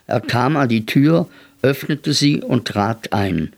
Er 0.07 0.19
kam 0.19 0.57
an 0.57 0.67
die 0.67 0.87
Tür, 0.87 1.27
öffnete 1.61 2.13
sie 2.13 2.41
und 2.41 2.67
trat 2.67 3.13
ein. 3.13 3.53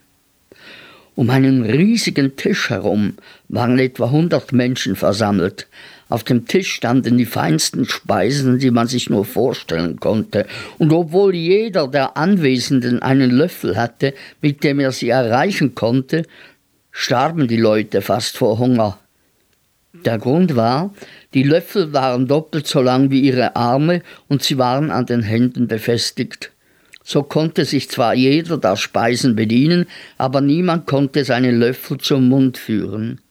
Um 1.15 1.29
einen 1.29 1.63
riesigen 1.63 2.35
Tisch 2.35 2.69
herum 2.69 3.13
waren 3.47 3.79
etwa 3.79 4.09
hundert 4.09 4.51
Menschen 4.51 4.95
versammelt. 4.95 5.67
Auf 6.11 6.25
dem 6.25 6.45
Tisch 6.45 6.73
standen 6.73 7.17
die 7.17 7.25
feinsten 7.25 7.85
Speisen, 7.85 8.59
die 8.59 8.69
man 8.69 8.85
sich 8.85 9.09
nur 9.09 9.23
vorstellen 9.23 9.97
konnte, 10.01 10.45
und 10.77 10.91
obwohl 10.91 11.33
jeder 11.33 11.87
der 11.87 12.17
Anwesenden 12.17 13.01
einen 13.01 13.31
Löffel 13.31 13.77
hatte, 13.77 14.13
mit 14.41 14.61
dem 14.65 14.81
er 14.81 14.91
sie 14.91 15.07
erreichen 15.07 15.73
konnte, 15.73 16.23
starben 16.91 17.47
die 17.47 17.55
Leute 17.55 18.01
fast 18.01 18.37
vor 18.37 18.59
Hunger. 18.59 18.99
Der 20.03 20.17
Grund 20.17 20.57
war, 20.57 20.93
die 21.33 21.43
Löffel 21.43 21.93
waren 21.93 22.27
doppelt 22.27 22.67
so 22.67 22.81
lang 22.81 23.09
wie 23.09 23.21
ihre 23.21 23.55
Arme 23.55 24.01
und 24.27 24.43
sie 24.43 24.57
waren 24.57 24.91
an 24.91 25.05
den 25.05 25.23
Händen 25.23 25.69
befestigt. 25.69 26.51
So 27.05 27.23
konnte 27.23 27.63
sich 27.63 27.89
zwar 27.89 28.15
jeder 28.15 28.57
der 28.57 28.75
Speisen 28.75 29.37
bedienen, 29.37 29.85
aber 30.17 30.41
niemand 30.41 30.87
konnte 30.87 31.23
seinen 31.23 31.57
Löffel 31.57 31.99
zum 31.99 32.27
Mund 32.27 32.57
führen. 32.57 33.21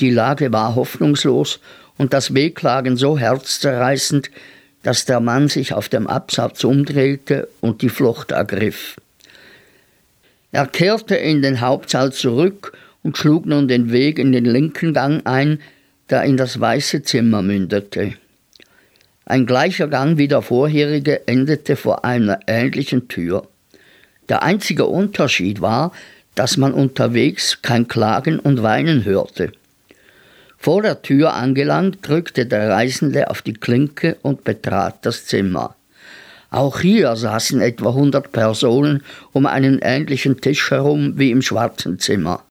Die 0.00 0.10
Lage 0.10 0.52
war 0.52 0.74
hoffnungslos 0.74 1.60
und 1.98 2.12
das 2.12 2.34
Wehklagen 2.34 2.96
so 2.96 3.18
herzzerreißend, 3.18 4.30
dass 4.82 5.04
der 5.04 5.20
Mann 5.20 5.48
sich 5.48 5.72
auf 5.72 5.88
dem 5.88 6.06
Absatz 6.06 6.64
umdrehte 6.64 7.48
und 7.60 7.82
die 7.82 7.88
Flucht 7.88 8.32
ergriff. 8.32 8.96
Er 10.52 10.66
kehrte 10.66 11.16
in 11.16 11.42
den 11.42 11.60
Hauptsaal 11.60 12.12
zurück 12.12 12.76
und 13.02 13.16
schlug 13.18 13.46
nun 13.46 13.66
den 13.66 13.90
Weg 13.92 14.18
in 14.18 14.32
den 14.32 14.44
linken 14.44 14.94
Gang 14.94 15.26
ein, 15.26 15.60
der 16.10 16.22
in 16.24 16.36
das 16.36 16.60
weiße 16.60 17.02
Zimmer 17.02 17.42
mündete. 17.42 18.14
Ein 19.26 19.46
gleicher 19.46 19.88
Gang 19.88 20.18
wie 20.18 20.28
der 20.28 20.42
vorherige 20.42 21.26
endete 21.26 21.76
vor 21.76 22.04
einer 22.04 22.40
ähnlichen 22.46 23.08
Tür. 23.08 23.48
Der 24.28 24.42
einzige 24.42 24.86
Unterschied 24.86 25.60
war, 25.60 25.92
dass 26.34 26.56
man 26.56 26.72
unterwegs 26.72 27.60
kein 27.62 27.88
Klagen 27.88 28.38
und 28.38 28.62
Weinen 28.62 29.04
hörte. 29.04 29.52
Vor 30.64 30.80
der 30.80 31.02
Tür 31.02 31.34
angelangt, 31.34 32.08
drückte 32.08 32.46
der 32.46 32.70
Reisende 32.70 33.28
auf 33.28 33.42
die 33.42 33.52
Klinke 33.52 34.16
und 34.22 34.44
betrat 34.44 35.04
das 35.04 35.26
Zimmer. 35.26 35.76
Auch 36.48 36.80
hier 36.80 37.14
saßen 37.16 37.60
etwa 37.60 37.90
100 37.90 38.32
Personen 38.32 39.02
um 39.32 39.44
einen 39.44 39.80
ähnlichen 39.82 40.40
Tisch 40.40 40.70
herum 40.70 41.18
wie 41.18 41.32
im 41.32 41.42
schwarzen 41.42 41.98
Zimmer. 41.98 42.44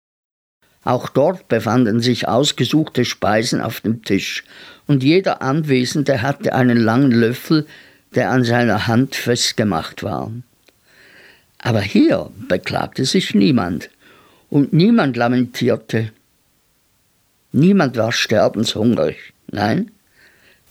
Auch 0.84 1.10
dort 1.10 1.48
befanden 1.48 2.02
sich 2.02 2.28
ausgesuchte 2.28 3.04
Speisen 3.04 3.62
auf 3.62 3.82
dem 3.82 4.04
Tisch, 4.04 4.44
und 4.86 5.02
jeder 5.02 5.42
Anwesende 5.42 6.22
hatte 6.22 6.54
einen 6.54 6.78
langen 6.78 7.14
Löffel, 7.14 7.66
der 8.14 8.30
an 8.30 8.44
seiner 8.44 8.86
Hand 8.86 9.16
festgemacht 9.16 10.04
war. 10.04 10.32
Aber 11.58 11.82
hier 11.82 12.30
beklagte 12.48 13.06
sich 13.06 13.34
niemand, 13.34 13.90
und 14.52 14.72
niemand 14.72 15.18
lamentierte. 15.18 16.12
Niemand 17.54 17.96
war 17.98 18.12
sterbenshungrig, 18.12 19.34
nein, 19.52 19.92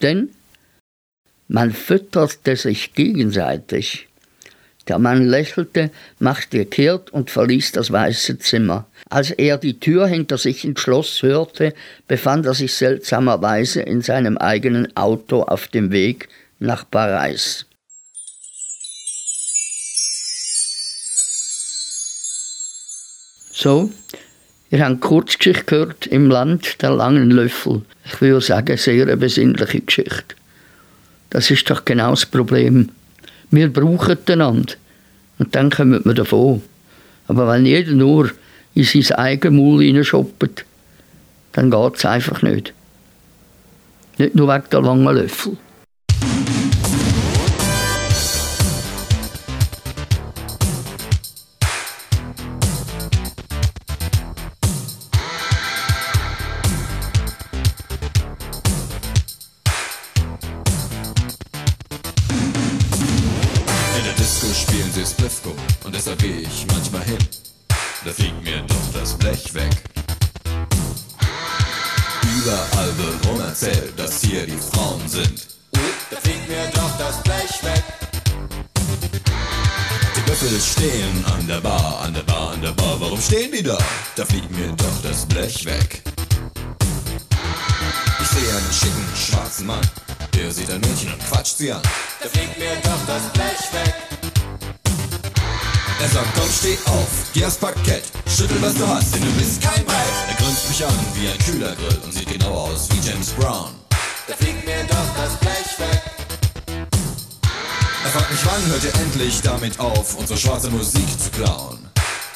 denn 0.02 0.30
man 1.46 1.70
fütterte 1.70 2.56
sich 2.56 2.92
gegenseitig. 2.94 4.08
Der 4.88 4.98
Mann 4.98 5.24
lächelte, 5.24 5.92
machte 6.18 6.66
kehrt 6.66 7.10
und 7.10 7.30
verließ 7.30 7.70
das 7.70 7.92
weiße 7.92 8.40
Zimmer. 8.40 8.88
Als 9.08 9.30
er 9.30 9.58
die 9.58 9.78
Tür 9.78 10.08
hinter 10.08 10.38
sich 10.38 10.64
ins 10.64 10.80
Schloss 10.80 11.22
hörte, 11.22 11.72
befand 12.08 12.46
er 12.46 12.54
sich 12.54 12.74
seltsamerweise 12.74 13.82
in 13.82 14.00
seinem 14.00 14.36
eigenen 14.36 14.96
Auto 14.96 15.42
auf 15.42 15.68
dem 15.68 15.92
Weg 15.92 16.28
nach 16.58 16.84
Paris. 16.90 17.64
So, 23.52 23.92
ihr 24.72 24.84
habt 24.84 25.00
Kurzgeschichte 25.00 25.64
gehört 25.64 26.06
im 26.06 26.28
Land 26.28 26.82
der 26.82 26.90
langen 26.90 27.30
Löffel. 27.30 27.82
Ich 28.04 28.20
würde 28.20 28.40
sagen, 28.40 28.76
sehr 28.76 29.02
eine 29.02 29.16
besinnliche 29.16 29.82
Geschichte. 29.82 30.34
Das 31.30 31.50
ist 31.50 31.70
doch 31.70 31.84
genau 31.84 32.10
das 32.10 32.26
Problem. 32.26 32.88
Wir 33.50 33.72
brauchen 33.72 34.18
einander. 34.26 34.74
Und 35.38 35.54
dann 35.54 35.70
kommen 35.70 36.02
wir 36.04 36.14
davon. 36.14 36.62
Aber 37.28 37.48
wenn 37.48 37.66
jeder 37.66 37.92
nur 37.92 38.30
in 38.74 38.84
sein 38.84 39.12
eigenes 39.12 39.58
Maul 39.58 39.82
hineinschoppt, 39.82 40.64
dann 41.52 41.70
geht 41.70 41.96
es 41.96 42.04
einfach 42.04 42.42
nicht. 42.42 42.72
Nicht 44.18 44.34
nur 44.34 44.48
wegen 44.48 44.64
der 44.70 44.80
langen 44.80 45.14
Löffel. 45.14 45.56
Stehen 83.32 83.50
die 83.50 83.62
da? 83.62 83.78
Da 84.14 84.26
fliegt 84.26 84.50
mir 84.50 84.68
doch 84.76 85.02
das 85.02 85.24
Blech 85.24 85.64
weg. 85.64 86.02
Ich 88.20 88.28
sehe 88.28 88.50
einen 88.54 88.72
schicken 88.72 89.06
schwarzen 89.16 89.66
Mann. 89.68 89.80
Der 90.34 90.50
sieht 90.52 90.70
ein 90.70 90.80
Mädchen 90.80 91.14
und 91.14 91.18
quatscht 91.30 91.56
sie 91.56 91.72
an. 91.72 91.80
Da 92.22 92.28
fliegt 92.28 92.58
mir 92.58 92.76
doch 92.84 93.00
das 93.06 93.22
Blech 93.32 93.72
weg. 93.72 93.94
Er 95.98 96.08
sagt, 96.08 96.28
komm, 96.34 96.50
steh 96.50 96.76
auf, 96.84 97.08
geh 97.32 97.46
aufs 97.46 97.56
Parkett, 97.56 98.04
schüttel, 98.28 98.60
was 98.60 98.74
du 98.74 98.86
hast, 98.86 99.14
denn 99.14 99.22
du 99.22 99.32
bist 99.38 99.62
kein 99.62 99.82
Brett. 99.86 100.16
Er 100.28 100.34
grinst 100.34 100.68
mich 100.68 100.84
an 100.84 100.94
wie 101.14 101.28
ein 101.28 101.38
Kühlergrill 101.38 102.00
und 102.04 102.12
sieht 102.12 102.28
genau 102.28 102.52
aus 102.52 102.88
wie 102.90 103.08
James 103.08 103.30
Brown. 103.30 103.70
Da 104.28 104.34
fliegt 104.34 104.66
mir 104.66 104.84
doch 104.84 105.08
das 105.16 105.38
Blech 105.38 105.78
weg. 105.78 106.02
Er 108.04 108.10
fragt 108.10 108.30
mich, 108.30 108.40
wann 108.44 108.66
hört 108.66 108.84
ihr 108.84 108.94
endlich 109.00 109.40
damit 109.40 109.80
auf, 109.80 110.16
unsere 110.16 110.38
schwarze 110.38 110.68
Musik 110.68 111.08
zu 111.18 111.30
klauen? 111.30 111.81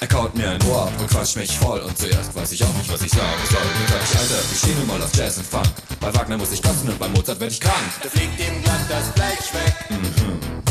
Er 0.07 0.15
kaut 0.17 0.37
mir 0.37 0.49
ein 0.49 0.63
Ohr 0.69 0.83
ab 0.83 0.93
und 1.01 1.11
quatscht 1.11 1.35
mich 1.35 1.59
voll 1.59 1.81
und 1.81 1.99
zuerst 1.99 2.33
weiß 2.33 2.53
ich 2.53 2.63
auch 2.63 2.73
nicht, 2.75 2.89
was 2.93 3.03
ich 3.03 3.11
sagen 3.11 3.43
soll. 3.51 3.59
Dann 3.59 3.89
sag 3.89 4.03
ich, 4.05 4.19
Alter, 4.21 4.49
wir 4.49 4.57
stehen 4.57 4.79
nun 4.79 4.87
mal 4.87 5.03
auf 5.03 5.13
Jazz 5.17 5.39
und 5.39 5.47
Funk. 5.47 5.67
Bei 5.99 6.15
Wagner 6.15 6.39
muss 6.39 6.53
ich 6.53 6.63
kotzen 6.63 6.89
und 6.89 6.99
bei 7.01 7.09
Mozart 7.09 7.41
werd 7.41 7.51
ich 7.51 7.61
krank. 7.61 7.75
Da 8.05 8.09
fliegt 8.09 8.39
ihm 8.39 8.63
glatt 8.63 8.87
das 8.89 9.11
Blech 9.15 9.53
weg. 9.53 9.75
Mhm. 9.91 10.63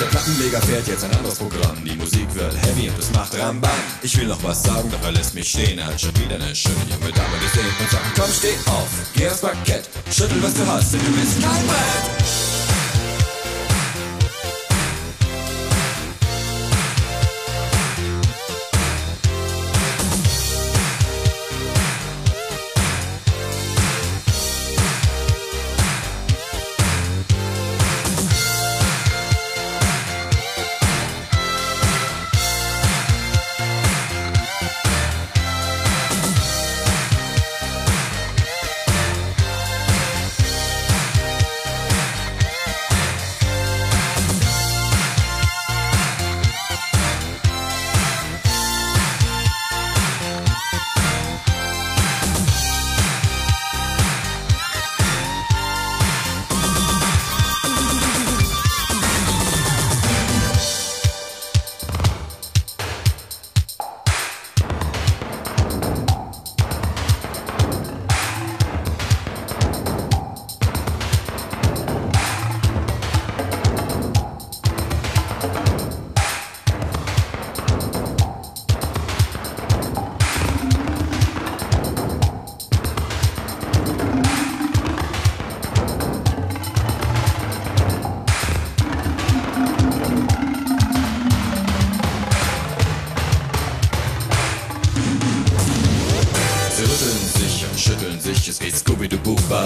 Der 0.00 0.06
Plattenleger 0.06 0.62
fährt 0.62 0.88
jetzt 0.88 1.04
ein 1.04 1.10
anderes 1.12 1.36
Programm. 1.36 1.76
Die 1.84 1.94
Musik 1.94 2.34
wird 2.34 2.54
heavy 2.62 2.88
und 2.88 2.98
es 2.98 3.12
macht 3.12 3.38
Rambam. 3.38 3.70
Ich 4.00 4.16
will 4.16 4.28
noch 4.28 4.42
was 4.42 4.62
sagen, 4.62 4.90
doch 4.90 5.02
er 5.02 5.12
lässt 5.12 5.34
mich 5.34 5.50
stehen. 5.50 5.78
Er 5.78 5.88
hat 5.88 6.00
schon 6.00 6.16
wieder 6.16 6.36
eine 6.36 6.56
schöne 6.56 6.80
junge 6.88 7.12
Dame 7.12 7.36
gesehen 7.42 7.68
und 7.80 7.90
sagt, 7.90 8.14
komm, 8.16 8.32
steh 8.32 8.56
auf, 8.70 8.88
geh 9.14 9.28
aufs 9.28 9.42
Parkett, 9.42 9.90
schüttel, 10.10 10.42
was 10.42 10.54
du 10.54 10.66
hast, 10.66 10.94
denn 10.94 11.04
du 11.04 11.12
bist 11.12 11.38
kein 11.42 11.66
Brett. 11.66 12.49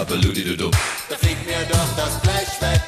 Babeludi-Doo. 0.05 0.71
Da 1.09 1.17
fliegt 1.17 1.47
mir 1.47 1.65
doch 1.71 1.97
das 1.97 2.21
Blech 2.21 2.61
weg. 2.61 2.81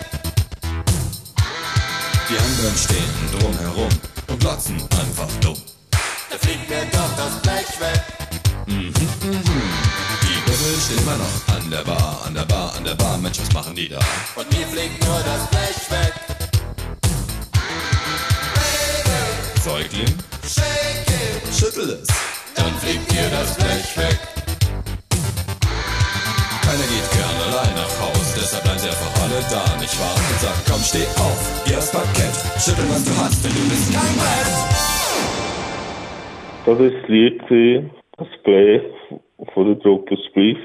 Die 2.28 2.36
anderen 2.36 2.76
stehen 2.76 3.38
drumherum 3.38 3.88
und 4.26 4.40
glotzen 4.40 4.76
einfach 5.00 5.28
dumm. 5.40 5.56
Da 6.30 6.38
fliegt 6.38 6.68
mir 6.68 6.84
doch 6.92 7.16
das 7.16 7.40
Blech 7.42 7.80
weg. 7.80 8.02
Mhm, 8.66 8.88
mhm. 8.88 9.42
Die 10.22 10.40
Bubbel 10.44 10.76
stehen 10.84 10.98
immer 10.98 11.16
noch 11.16 11.54
an 11.54 11.70
der 11.70 11.84
Bar, 11.84 12.22
an 12.26 12.34
der 12.34 12.44
Bar, 12.44 12.74
an 12.76 12.84
der 12.84 12.94
Bar. 12.94 13.16
Mensch, 13.18 13.38
was 13.40 13.52
machen 13.52 13.74
die 13.74 13.88
da? 13.88 13.98
Und 14.34 14.50
mir 14.52 14.66
fliegt 14.66 15.02
nur 15.04 15.18
das 15.20 15.48
Blech 15.50 15.90
weg. 15.90 16.12
Säugling, 19.64 20.14
shake 20.42 21.08
it, 21.08 21.54
schüttel 21.58 22.00
es, 22.02 22.08
dann 22.54 22.78
fliegt 22.78 23.10
dir 23.10 23.28
das 23.30 23.54
Blech 23.56 23.96
weg. 23.96 24.35
Keiner 26.76 26.92
geht 26.92 27.08
gern 27.16 27.40
allein 27.48 27.72
nach 27.72 27.94
Haus, 28.04 28.36
deshalb 28.36 28.64
bleiben 28.64 28.78
sie 28.78 28.92
einfach 28.92 29.14
alle 29.24 29.40
da, 29.48 29.64
nicht 29.80 29.96
wahr? 29.96 30.12
Und 30.12 30.40
sagt, 30.44 30.60
komm, 30.68 30.82
steh 30.84 31.08
auf, 31.16 31.40
geh 31.64 31.72
aufs 31.72 31.88
Parkett, 31.88 32.36
schüttel 32.60 32.84
was 32.92 33.00
du 33.08 33.16
hast, 33.16 33.40
denn 33.40 33.56
du 33.56 33.64
bist 33.72 33.96
kein 33.96 34.12
Brett. 34.20 34.52
Das 36.68 36.76
ist 36.76 37.00
das 37.00 37.08
Lied, 37.08 37.40
das 38.18 38.28
Play 38.44 38.84
von 39.54 39.64
der 39.68 39.78
Truppe 39.80 40.18
Spliff 40.28 40.60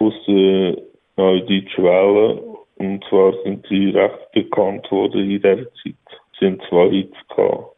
aus 0.00 0.12
der 0.28 0.76
Neuen 1.16 1.46
Deutschen 1.48 1.84
Welle. 1.84 2.42
Und 2.76 3.02
zwar 3.08 3.32
sind 3.44 3.64
sie 3.66 3.88
recht 3.88 4.32
bekannt 4.32 4.84
worden 4.92 5.22
in 5.22 5.40
dieser 5.40 5.64
Zeit. 5.80 6.04
Sie 6.38 6.44
haben 6.44 6.60
zwei 6.68 6.90
Hits 6.90 7.16
gehabt. 7.34 7.72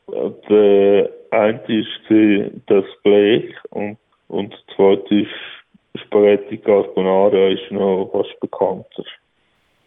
Der 0.50 1.10
eine 1.30 1.60
war 1.62 2.50
das 2.66 2.84
Blech 3.04 3.54
und, 3.70 3.96
und 4.26 4.50
der 4.50 4.74
zweite 4.74 5.14
ist 5.22 5.55
Spaghetti 6.06 6.58
Carbonara, 6.58 7.48
ist 7.48 7.70
noch 7.70 8.10
fast 8.12 8.38
bekannter. 8.40 9.04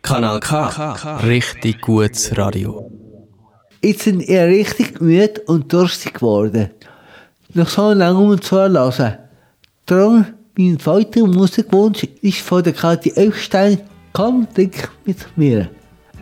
Kanal 0.01 0.39
K. 0.39 1.17
Richtig 1.25 1.81
gutes 1.81 2.37
Radio. 2.37 2.89
Jetzt 3.81 4.03
sind 4.03 4.27
ihr 4.27 4.45
richtig 4.45 4.99
müde 4.99 5.41
und 5.47 5.71
durstig 5.71 6.15
geworden. 6.15 6.71
Nach 7.53 7.67
so 7.67 7.91
langem 7.93 8.41
Zuhören. 8.41 9.17
Darum, 9.85 10.25
mein 10.57 10.79
zweiter 10.79 11.25
Musikwunsch 11.25 12.03
ist 12.21 12.41
von 12.41 12.63
der 12.63 12.73
Kathi 12.73 13.11
Elfstein, 13.15 13.79
komm, 14.13 14.47
trink 14.53 14.89
mit 15.05 15.25
mir. 15.37 15.69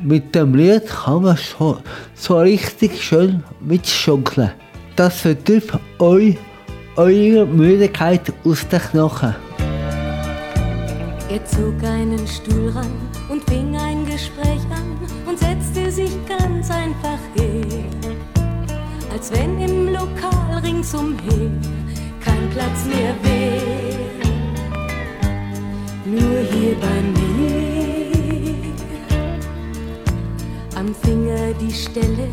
Mit 0.01 0.35
dem 0.35 0.53
Lied 0.53 0.87
kann 0.87 1.23
man 1.23 1.37
schon 1.37 1.77
so 2.13 2.39
richtig 2.39 3.01
schön 3.01 3.43
mitschunkeln. 3.59 4.51
Das 4.95 5.21
verdirbt 5.21 5.79
euch 5.99 6.37
eure 6.95 7.45
Müdigkeit 7.45 8.21
aus 8.43 8.67
den 8.67 8.79
Knochen. 8.79 9.46
Er 11.29 11.43
zog 11.45 11.83
einen 11.83 12.25
Stuhl 12.25 12.69
ran 12.69 12.91
und 13.27 13.43
fing 13.49 13.75
ein 13.75 14.05
Gespräch 14.05 14.61
an 14.71 14.97
und 15.25 15.37
setzte 15.37 15.91
sich 15.91 16.11
ganz 16.25 16.71
einfach 16.71 17.19
hin. 17.35 17.85
Als 19.11 19.29
wenn 19.33 19.59
im 19.59 19.87
Lokal 19.87 20.59
ringsumher 20.63 21.51
kein 22.23 22.49
Platz 22.51 22.85
mehr 22.85 23.13
wäre. 23.23 24.07
Nur 26.05 26.39
hier 26.49 26.75
bei 26.79 27.01
mir. 27.19 28.07
Am 30.75 30.95
Finger 30.95 31.53
die 31.59 31.73
Stelle, 31.73 32.29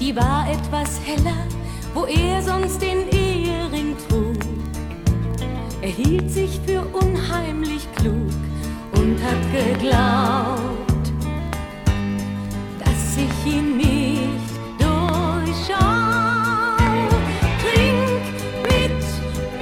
die 0.00 0.16
war 0.16 0.50
etwas 0.50 0.98
heller, 1.04 1.46
wo 1.92 2.06
er 2.06 2.40
sonst 2.40 2.80
den 2.80 3.10
trug. 3.10 3.17
Er 5.80 5.90
hielt 5.90 6.28
sich 6.30 6.60
für 6.66 6.82
unheimlich 6.92 7.86
klug 7.94 8.34
und 8.92 9.16
hat 9.22 9.40
geglaubt, 9.52 11.12
dass 12.80 13.16
ich 13.16 13.52
ihn 13.52 13.76
nicht 13.76 14.50
durchschau. 14.78 15.78
Trink 17.62 18.22
mit 18.64 19.00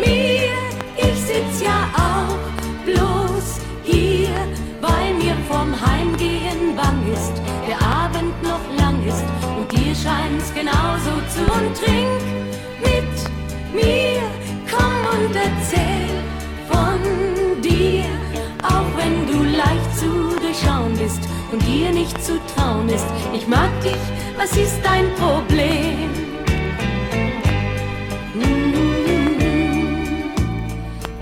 mir, 0.01 0.57
ich 0.97 1.21
sitz 1.21 1.61
ja 1.63 1.87
auch 1.95 2.39
bloß 2.87 3.61
hier, 3.85 4.35
weil 4.81 5.15
mir 5.15 5.37
vom 5.49 5.71
Heimgehen 5.79 6.75
bang 6.75 7.13
ist, 7.13 7.43
der 7.69 7.79
Abend 7.87 8.43
noch 8.43 8.65
lang 8.79 9.07
ist 9.07 9.25
und 9.59 9.71
dir 9.71 9.95
scheint's 9.95 10.53
genauso 10.55 11.13
zu. 11.29 11.43
Und 11.53 11.77
trink 11.77 12.23
mit 12.81 13.15
mir, 13.75 14.26
und 15.19 15.35
erzähl 15.35 16.09
von 16.69 17.63
dir, 17.63 18.05
auch 18.63 18.91
wenn 18.97 19.27
du 19.27 19.45
leicht 19.57 19.99
zu 19.99 20.39
durchschauen 20.41 20.95
bist 20.97 21.21
und 21.53 21.65
dir 21.67 21.91
nicht 21.91 22.23
zu 22.23 22.39
trauen 22.55 22.89
ist. 22.89 23.07
Ich 23.35 23.47
mag 23.49 23.71
dich, 23.83 23.97
was 24.37 24.57
ist 24.57 24.81
dein 24.83 25.13
Problem? 25.15 26.11
Mm. 28.35 28.77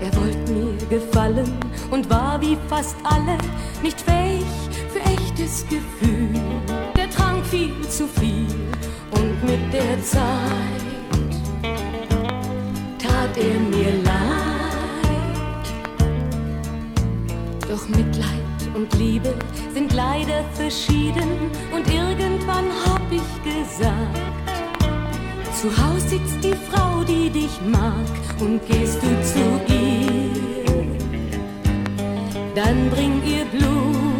Er 0.01 0.15
wollte 0.15 0.51
mir 0.51 0.75
gefallen 0.89 1.53
und 1.91 2.09
war 2.09 2.41
wie 2.41 2.57
fast 2.67 2.95
alle 3.03 3.37
nicht 3.81 4.01
fähig 4.01 4.45
für 4.91 4.99
echtes 4.99 5.65
Gefühl. 5.69 6.29
Der 6.97 7.09
trank 7.09 7.45
viel 7.45 7.81
zu 7.87 8.07
viel 8.07 8.47
und 9.11 9.43
mit 9.43 9.73
der 9.73 10.01
Zeit 10.03 10.94
er 13.37 13.59
mir 13.59 13.91
leid. 14.03 15.65
Doch 17.69 17.87
Mitleid 17.89 18.59
und 18.73 18.93
Liebe 18.95 19.33
sind 19.73 19.93
leider 19.93 20.43
verschieden 20.53 21.51
und 21.73 21.87
irgendwann 21.91 22.65
hab 22.85 23.01
ich 23.11 23.21
gesagt, 23.43 24.45
zu 25.59 25.67
Haus 25.69 26.09
sitzt 26.09 26.43
die 26.43 26.55
Frau, 26.69 27.03
die 27.03 27.29
dich 27.29 27.59
mag 27.71 28.05
und 28.39 28.65
gehst 28.67 29.01
du 29.01 29.07
zu 29.23 29.73
ihr, 29.73 30.85
dann 32.53 32.89
bring 32.89 33.21
ihr 33.25 33.45
Blumen 33.45 34.14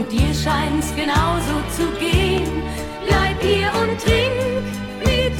und 0.00 0.10
dir 0.10 0.32
scheint's 0.32 0.94
genauso 0.96 1.56
zu 1.76 1.86
gehen. 1.98 2.62
Bleib 3.06 3.40
hier 3.42 3.70
und 3.80 4.00
trink 4.00 4.64
mit 5.00 5.38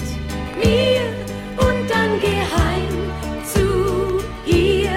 mir 0.63 1.03
und 1.57 1.89
dann 1.89 2.21
geh 2.21 2.43
heim 2.57 2.95
zu 3.53 4.23
ihr, 4.47 4.91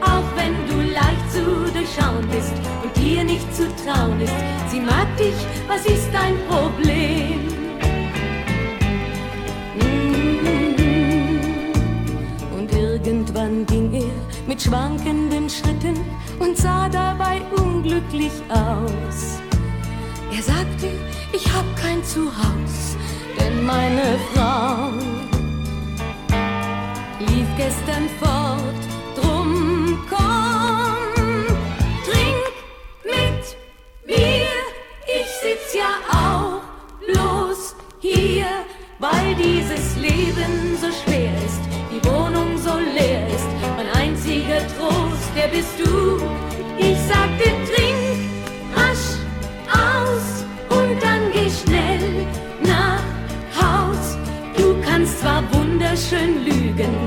auch 0.00 0.28
wenn 0.36 0.54
du 0.68 0.92
leicht 0.92 1.32
zu 1.32 1.44
durchschauen 1.72 2.28
bist 2.30 2.52
und 2.82 2.96
dir 2.96 3.24
nicht 3.24 3.52
zu 3.54 3.64
trauen 3.84 4.20
ist. 4.20 4.32
Sie 4.68 4.80
mag 4.80 5.08
dich, 5.16 5.34
was 5.66 5.84
ist 5.86 6.08
dein 6.12 6.36
Problem? 6.46 7.48
Und 12.56 12.72
irgendwann 12.72 13.66
ging 13.66 13.92
er 13.94 14.46
mit 14.46 14.62
schwankenden 14.62 15.50
Schritten 15.50 15.94
und 16.38 16.56
sah 16.56 16.88
dabei 16.88 17.40
unglücklich 17.56 18.32
aus. 18.48 19.40
Er 20.34 20.42
sagte, 20.42 20.90
ich 21.32 21.46
hab 21.52 21.64
kein 21.76 22.02
Zuhause, 22.04 22.96
denn 23.38 23.64
meine 23.64 24.18
Frau 24.32 24.90
lief 27.20 27.48
gestern 27.56 28.08
fort. 28.20 28.82
Drum 29.16 29.98
komm, 30.08 30.57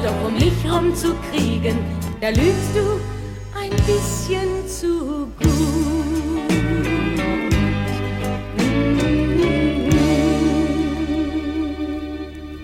doch 0.03 0.27
um 0.27 0.33
mich 0.33 0.53
rumzukriegen, 0.65 1.77
da 2.19 2.29
lügst 2.29 2.75
du 2.75 2.99
ein 3.59 3.69
bisschen 3.85 4.67
zu 4.67 5.27
gut. 5.39 5.47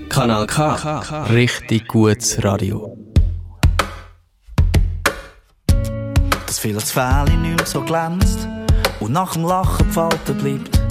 Kanal 0.09 0.47
K. 0.47 1.25
Richtig 1.29 1.87
gutes 1.87 2.43
Radio. 2.43 2.97
dass 6.57 6.63
vieles 6.63 6.91
Fähle 6.91 7.37
nicht 7.37 7.55
mehr 7.55 7.65
so 7.67 7.81
glänzt 7.81 8.47
und 8.99 9.11
nach 9.11 9.33
dem 9.33 9.43
Lachen 9.43 9.85
gefalten 9.85 10.37
bleibt. 10.39 10.81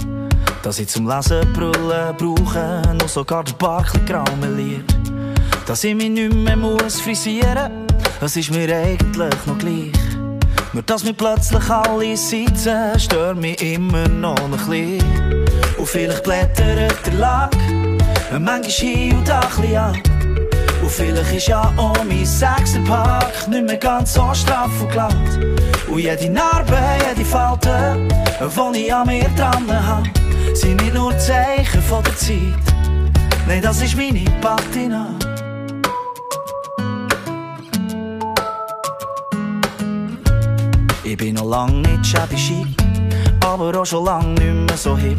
Dass 0.63 0.79
ich 0.79 0.87
zum 0.87 1.09
Lesen 1.09 1.41
brüllen 1.51 2.15
brauche, 2.17 2.81
noch 2.97 3.09
sogar 3.09 3.43
der 3.43 3.53
Barkli 3.53 3.99
graumeliert. 4.05 4.96
Dass 5.67 5.83
ich 5.83 5.93
mich 5.93 6.09
nicht 6.09 6.33
mehr 6.33 6.55
muss 6.55 7.01
frisieren, 7.01 7.87
das 8.21 8.37
ist 8.37 8.51
mir 8.51 8.73
eigentlich 8.73 9.35
noch 9.45 9.57
gleich. 9.57 9.91
Nur 10.71 10.81
dass 10.83 11.03
mir 11.03 11.11
plötzlich 11.11 11.69
alle 11.69 12.15
sitzen, 12.15 12.97
stört 12.97 13.37
mich 13.37 13.61
immer 13.61 14.07
noch 14.07 14.39
ein 14.39 14.51
bisschen. 14.51 15.45
Und 15.77 15.87
vielleicht 15.89 16.23
blättert 16.23 17.05
der 17.05 17.13
Lack, 17.15 17.57
manchmal 18.31 18.63
hier 18.63 19.13
und 19.13 19.27
da 19.27 19.41
ein 19.61 19.75
ab. 19.75 19.97
Und 20.81 20.89
vielleicht 20.89 21.35
ist 21.35 21.47
ja 21.49 21.61
auch 21.75 22.01
mein 22.05 22.25
Sechserpack 22.25 23.49
nicht 23.49 23.65
mehr 23.65 23.75
ganz 23.75 24.13
so 24.13 24.33
straff 24.33 24.71
und 24.81 24.89
glatt. 24.89 25.13
Und 25.89 25.99
jede 25.99 26.29
Narbe, 26.29 26.79
jede 27.09 27.25
Falte, 27.25 28.07
die 28.73 28.85
ich 28.85 28.93
an 28.93 29.05
mir 29.05 29.27
dran 29.35 29.67
habe, 29.69 30.09
sind 30.53 30.81
nicht 30.81 30.93
nur 30.93 31.17
Zeichen 31.17 31.81
von 31.81 32.01
der 32.05 32.15
Zeit. 32.15 32.37
Nein, 33.45 33.61
das 33.61 33.81
ist 33.81 33.97
meine 33.97 34.23
Patina. 34.39 35.09
Ich 41.07 41.15
bin 41.15 41.35
noch 41.35 41.45
lang 41.45 41.83
nicht 41.83 42.05
shabby 42.05 42.35
chic, 42.35 42.67
aber 43.39 43.79
auch 43.79 43.85
schon 43.85 44.03
lang 44.03 44.33
nicht 44.33 44.53
mehr 44.53 44.75
so 44.75 44.97
hip. 44.97 45.17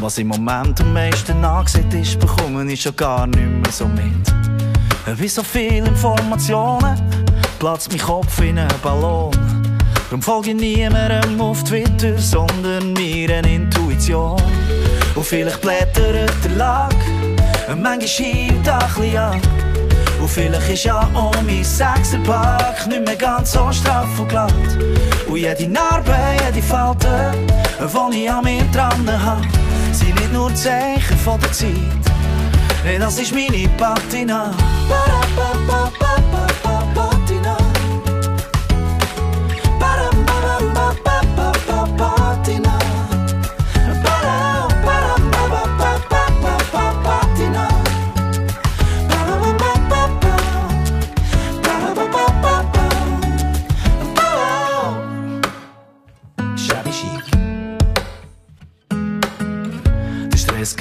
Was 0.00 0.18
im 0.18 0.26
Moment 0.26 0.80
am 0.80 0.92
meisten 0.92 1.44
angesehen 1.44 1.88
ist, 1.92 2.18
bekomme 2.18 2.64
ich 2.72 2.82
schon 2.82 2.96
gar 2.96 3.28
nicht 3.28 3.38
mehr 3.38 3.70
so 3.70 3.86
mit. 3.86 4.34
Wie 5.16 5.28
so 5.28 5.44
viele 5.44 5.86
Informationen 5.86 7.00
platzt 7.60 7.92
mein 7.92 8.00
Kopf 8.00 8.40
in 8.40 8.58
einen 8.58 8.68
Ballon. 8.82 9.30
Darum 10.06 10.20
folge 10.20 10.50
ich 10.50 10.56
niemandem 10.56 11.40
auf 11.40 11.62
Twitter, 11.62 12.18
sondern 12.18 12.92
mir 12.94 13.36
eine 13.36 13.54
Intuition. 13.54 14.42
Und 15.14 15.24
vielleicht 15.24 15.60
blättert 15.60 16.32
der 16.42 16.56
Lack, 16.56 16.96
manchmal 17.68 18.08
schiebt 18.08 18.68
ein 18.68 18.78
bisschen 18.96 19.16
ab. 19.16 19.67
Und 20.20 20.28
vielleicht 20.28 20.68
ist 20.70 20.84
ja 20.84 21.00
auch 21.14 21.34
mein 21.42 21.64
Sechserpack 21.64 22.86
nicht 22.88 23.04
mehr 23.04 23.16
ganz 23.16 23.52
so 23.52 23.70
straff 23.72 24.18
und 24.18 24.28
glatt. 24.28 24.52
Und 25.28 25.36
jede 25.36 25.68
Narbe, 25.68 26.16
jede 26.46 26.62
Falte, 26.66 27.32
die 27.78 28.24
ich 28.24 28.30
an 28.30 28.44
mir 28.44 28.64
dran 28.72 29.24
habe, 29.24 29.46
sind 29.92 30.14
nicht 30.14 30.32
nur 30.32 30.54
Zeichen 30.54 31.16
von 31.18 31.40
der 31.40 31.52
Zeit. 31.52 31.72
Nee, 32.84 32.98
das 32.98 33.18
ist 33.18 33.32
meine 33.32 33.68
Patina. 33.76 34.50
Patina. 34.96 36.07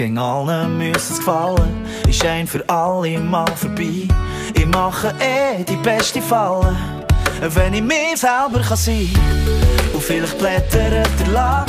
Gegen 0.08 0.20
allen 0.20 0.80
es 0.95 1.18
gefallen. 1.18 1.86
Ist 2.08 2.26
ein 2.26 2.47
für 2.47 2.64
alle 2.70 3.20
Mal 3.20 3.45
vorbei. 3.58 4.08
Ich 4.53 4.66
mache 4.68 5.14
eh 5.20 5.66
die 5.66 5.76
beste 5.76 6.22
Falle, 6.22 6.74
wenn 7.41 7.74
ich 7.74 7.82
mir 7.82 8.16
selber 8.16 8.62
kann 8.66 8.78
sein 8.78 9.10
Und 9.93 10.01
vielleicht 10.01 10.38
blättert 10.38 11.10
der 11.20 11.28
Lack, 11.34 11.68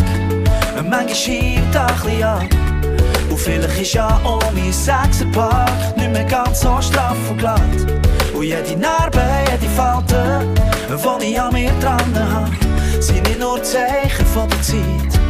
manchmal 0.76 1.16
schiebt 1.16 1.76
ein 1.76 1.86
bisschen 1.97 2.22
ab. 2.22 2.47
Und 3.28 3.41
vielleicht 3.41 3.80
ist 3.80 3.95
ja 3.95 4.07
auch 4.22 4.53
mein 4.55 4.72
Sechserpack 4.72 5.97
nicht 5.97 6.12
mehr 6.12 6.22
ganz 6.22 6.61
so 6.61 6.80
straff 6.80 7.16
und 7.28 7.39
glatt. 7.39 7.61
Und 8.34 8.45
jede 8.45 8.76
Narbe, 8.76 9.20
jede 9.51 9.68
Falte, 9.74 10.47
die 11.20 11.26
ich 11.26 11.41
an 11.41 11.53
mir 11.53 11.72
dran 11.80 12.14
habe, 12.14 13.03
sind 13.03 13.26
nicht 13.26 13.41
nur 13.41 13.61
Zeichen 13.64 14.26
von 14.26 14.49
der 14.49 14.62
Zeit. 14.62 15.20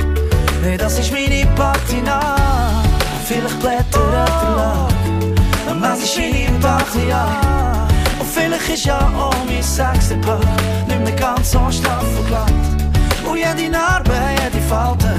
Nee, 0.63 0.77
das 0.77 0.99
ist 0.99 1.11
meine 1.11 1.47
Patina. 1.57 2.88
Vielleicht 3.29 3.61
blättert 3.61 3.95
der 3.95 4.57
Lack, 4.57 5.79
manchmal 5.79 5.99
schiebt 6.01 6.64
er 6.64 6.79
ein 6.79 6.85
bisschen 6.85 7.12
ab. 7.12 7.89
Und 8.18 8.26
vielleicht 8.26 8.68
ist 8.70 8.87
ja 8.87 8.99
auch 9.14 9.35
mein 9.45 9.62
Sechserpack 9.62 10.41
nicht 10.87 11.05
mehr 11.05 11.12
ganz 11.12 11.51
so 11.51 11.61
straff 11.70 12.07
und 12.18 12.26
glatt. 12.26 12.51
Und 13.29 13.37
jede 13.37 13.70
Narbe, 13.70 14.14
jede 14.43 14.64
Falte, 14.66 15.14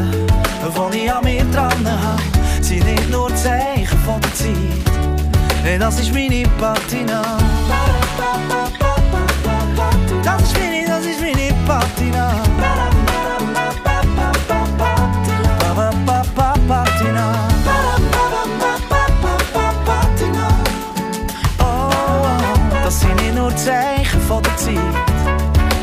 die 0.91 0.97
ich 0.97 1.13
an 1.13 1.23
mir 1.23 1.45
dran 1.53 1.85
habe, 1.85 2.63
sind 2.63 2.83
nicht 2.83 3.11
nur 3.11 3.29
Zeichen 3.35 3.99
von 3.99 4.19
der 4.21 4.33
Zeit. 4.33 5.63
Nee, 5.63 5.77
das 5.77 5.99
ist 5.99 6.11
meine 6.11 6.49
Patina. 6.59 7.21
Das 10.23 10.41
ist 10.41 10.57
meine, 10.57 10.87
das 10.87 11.05
ist 11.05 11.21
meine. 11.21 11.39
Patina. 11.67 12.88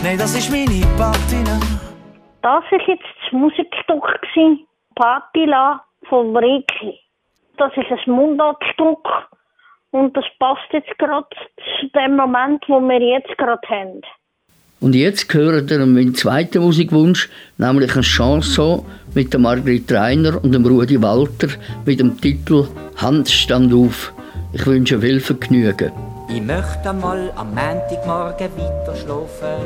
Nein, 0.07 0.19
das 0.19 0.37
ist 0.37 0.53
meine 0.53 0.87
Patina. 0.97 1.59
Das 2.41 2.63
war 2.71 2.81
jetzt 2.87 3.03
das 3.03 3.33
Musikstück, 3.33 4.05
Patila 4.95 5.83
von 6.09 6.37
Riki. 6.37 6.95
Das 7.59 7.73
ist 7.77 7.91
ein 7.91 8.13
Mundartstück 8.15 9.05
und 9.91 10.17
das 10.17 10.25
passt 10.39 10.73
jetzt 10.73 10.97
gerade 10.99 11.27
zu 11.81 11.89
dem 11.89 12.15
Moment, 12.15 12.63
wo 12.69 12.79
wir 12.79 13.01
jetzt 13.01 13.37
gerade 13.37 13.67
haben. 13.69 14.01
Und 14.79 14.95
jetzt 14.95 15.35
hören 15.35 15.69
wir 15.69 15.79
meinen 15.85 16.15
zweiten 16.15 16.63
Musikwunsch, 16.63 17.29
nämlich 17.59 17.97
ein 17.97 18.03
Chanson 18.03 18.87
mit 19.13 19.33
der 19.33 19.41
Margrit 19.41 19.91
Reiner 19.91 20.41
und 20.41 20.53
dem 20.53 20.65
Rudi 20.65 21.03
Walter 21.03 21.49
mit 21.85 21.99
dem 21.99 22.17
Titel 22.21 22.69
Hans 22.99 23.33
stand 23.33 23.75
auf. 23.75 24.15
Ich 24.53 24.65
wünsche 24.67 25.01
viel 25.01 25.19
Vergnügen. 25.19 26.06
Ich 26.29 26.43
möchte 26.43 26.93
mal 26.93 27.33
am 27.37 27.55
Montagmorgen 27.55 28.51
weiter 28.57 28.97
schlafen, 28.97 29.63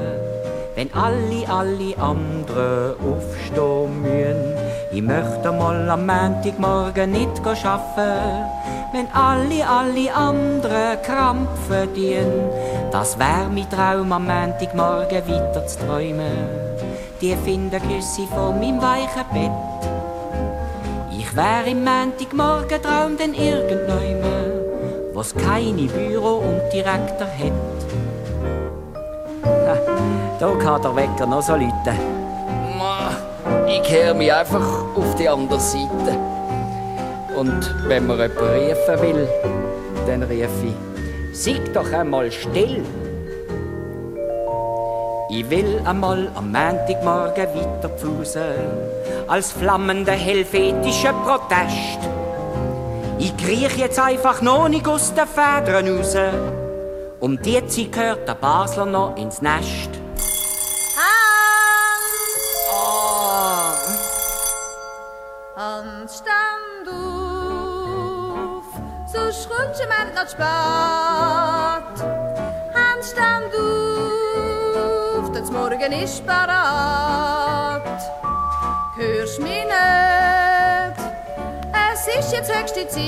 wenn 0.75 0.93
alle, 0.93 1.49
alle 1.49 1.97
anderen 1.99 2.95
aufstehen 3.01 4.03
müssen. 4.03 4.55
Ich 4.93 5.03
möchte 5.03 5.53
mal 5.53 5.89
am 5.89 6.05
Montagmorgen 6.07 7.13
nicht 7.13 7.41
arbeiten, 7.47 8.45
wenn 8.93 9.09
alle, 9.15 9.67
alle 9.67 10.15
anderen 10.15 11.03
krampfen 11.03 11.95
dienen. 11.95 12.51
Das 12.93 13.19
wär 13.19 13.49
mein 13.51 13.69
Traum 13.71 14.13
am 14.13 14.27
Montagmorgen 14.27 15.29
weiter 15.29 15.67
zu 15.67 15.79
träumen. 15.79 16.47
Die 17.23 17.37
finden 17.37 17.81
Küsse 17.81 18.27
von 18.29 18.61
meinem 18.61 18.83
weichen 18.83 19.25
Bett. 19.33 19.51
Ich 21.11 21.35
wär 21.35 21.67
im 21.67 21.85
Montagmorgen 21.85 22.83
Traum 22.83 23.17
denn 23.17 23.35
irgendjemand, 23.35 24.20
was 25.21 25.35
keine 25.35 25.83
Büro 25.83 26.37
und 26.49 26.73
Direktor 26.73 27.27
hat. 27.27 27.53
Ha, 29.45 29.77
Da 30.41 30.51
kann 30.53 30.81
der 30.81 30.97
Wecker 30.97 31.27
noch 31.27 31.43
so 31.43 31.53
läuten. 31.53 31.99
Ich 33.69 33.83
kehre 33.83 34.15
mich 34.15 34.33
einfach 34.33 34.67
auf 34.97 35.15
die 35.17 35.29
andere 35.29 35.61
Seite. 35.61 36.13
Und 37.37 37.63
wenn 37.87 38.07
man 38.07 38.19
jemanden 38.19 38.39
rufen 38.39 39.03
will, 39.03 39.29
dann 40.07 40.23
rufe 40.23 40.67
ich, 40.71 41.35
sag 41.35 41.71
doch 41.75 41.93
einmal 41.93 42.33
still. 42.33 42.83
Ich 45.29 45.51
will 45.51 45.83
einmal 45.85 46.31
am 46.35 46.51
Montagmorgen 46.51 47.47
weiter 47.55 47.91
pflusen, 47.91 48.55
als 49.29 49.53
flammender 49.53 50.13
helvetischer 50.13 51.13
Protest. 51.13 52.01
Ich 53.23 53.37
kriech 53.37 53.77
jetzt 53.77 53.99
einfach 53.99 54.41
noch 54.41 54.67
nicht 54.69 54.89
aus 54.89 55.13
den 55.13 55.27
Federn 55.27 55.99
raus. 55.99 56.17
Um 57.21 57.41
die 57.43 57.67
Zeit 57.67 57.93
gehört 57.93 58.27
der 58.27 58.35
Basler 58.35 58.87
noch 58.87 59.15
ins 59.17 59.43
Nest. 59.43 59.91
Hans, 65.55 66.23
stand 66.23 66.89
auf, 66.89 68.65
so 69.13 69.19
schrunchen 69.19 69.89
wir 69.91 70.07
noch 70.15 70.31
spät. 70.31 71.97
Hans, 72.75 73.11
stand 73.11 73.53
auf, 75.19 75.31
das 75.33 75.51
Morgen 75.51 75.93
ist 75.93 76.27
parat. 76.27 78.01
Hörst 78.97 79.41
mich 79.43 79.70
es 82.01 82.07
ist 82.25 82.33
jetzt 82.33 82.51
höchste 82.55 82.89
Zeit. 82.89 83.03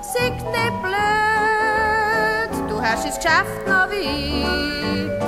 Sei 0.00 0.30
nicht 0.30 0.82
blöd, 0.82 2.52
du 2.68 2.80
hast 2.80 3.04
das 3.06 3.16
Geschäft 3.16 3.66
noch 3.66 3.88
weit. 3.90 5.22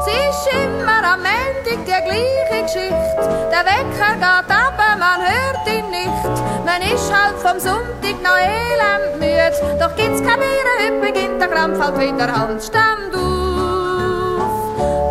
Es 0.00 0.06
ist 0.06 0.48
immer 0.54 1.02
am 1.12 1.20
Ende 1.24 1.70
die 1.70 1.76
gleiche 1.84 2.62
Geschichte. 2.62 3.22
Der 3.50 3.64
Wecker 3.66 4.14
geht 4.14 4.24
ab, 4.24 4.74
man 4.98 5.20
hört 5.20 5.66
ihn 5.66 5.90
nicht. 5.90 6.24
Man 6.64 6.80
ist 6.82 7.12
halt 7.12 7.36
vom 7.38 7.60
Sonntag 7.60 8.22
noch 8.22 8.38
elend 8.38 9.20
müde. 9.20 9.52
Doch 9.78 9.94
gibt's 9.96 10.22
kein 10.22 10.38
Bier, 10.40 10.66
heute 10.80 11.00
beginnt 11.00 11.40
der 11.40 11.48
Krampf 11.48 11.78
halt 11.78 11.98
wieder 12.00 12.32
Hand. 12.34 12.62
Stand 12.62 13.14
auf, 13.14 14.42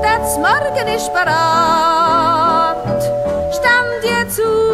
das 0.02 0.38
Morgen 0.38 0.88
ist 0.96 1.14
bereit. 1.14 3.04
Stand 3.54 4.04
jetzt 4.04 4.40
auf, 4.42 4.71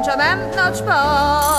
du 0.00 0.12
am 0.12 0.20
Ende 0.20 0.56
noch 0.56 0.74
spät. 0.74 1.52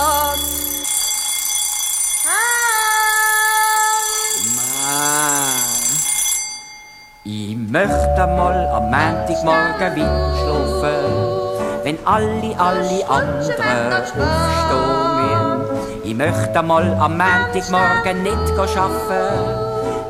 Ich 7.26 7.56
möchte 7.56 8.28
mal 8.28 8.68
am 8.68 8.84
Montagmorgen 8.92 9.96
weiter 9.96 10.36
schlafen, 10.38 11.84
wenn 11.84 11.98
alle, 12.06 12.60
alle 12.60 13.08
anderen 13.08 13.94
aufstehen 13.94 15.16
müssen. 15.18 16.04
Ich 16.04 16.16
möchte 16.16 16.62
mal 16.62 16.94
am 17.00 17.18
Montagmorgen 17.18 18.24
nicht 18.24 18.60
arbeiten, 18.60 18.92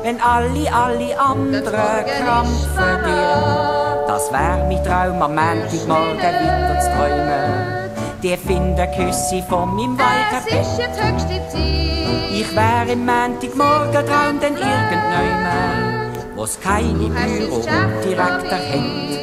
wenn 0.02 0.20
alle, 0.20 0.72
alle 0.72 1.18
anderen 1.18 2.04
krampfen 2.04 3.02
tun. 3.04 4.06
Das 4.06 4.32
wär 4.32 4.64
mein 4.68 4.84
Traum, 4.84 5.22
am 5.22 5.34
Montagmorgen 5.34 6.18
weiter 6.18 6.80
zu 6.80 6.90
träumen 6.90 7.83
die 8.24 8.36
Finderküsse 8.38 9.42
von 9.50 9.76
meinem 9.76 9.98
Walter. 9.98 10.38
Es 10.38 10.46
ist 10.46 10.78
jetzt 10.78 10.98
höchste 10.98 11.46
Zeit. 11.50 12.30
Ich 12.32 12.56
wäre 12.56 12.92
im 12.92 13.04
Montagmorgen 13.04 14.06
dran, 14.06 14.40
denn 14.40 14.54
irgendwann, 14.56 16.14
wo's 16.34 16.58
keine 16.58 16.94
Büro 16.94 17.60
direkter 18.02 18.56
hat. 18.56 19.14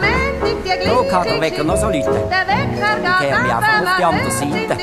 Mendig, 0.00 0.64
die 0.64 0.70
Glinke. 0.70 1.00
Oh, 1.00 1.04
kann 1.10 1.24
der 1.24 1.40
Wecker 1.40 1.64
noch 1.64 1.76
so 1.76 1.86
läuten. 1.86 2.12
Der 2.30 2.46
Wecker 2.46 2.96
geht 3.20 3.32
ab, 3.50 3.64
aber 3.76 3.96
die 3.98 4.04
andere 4.04 4.30
Seite 4.30 4.76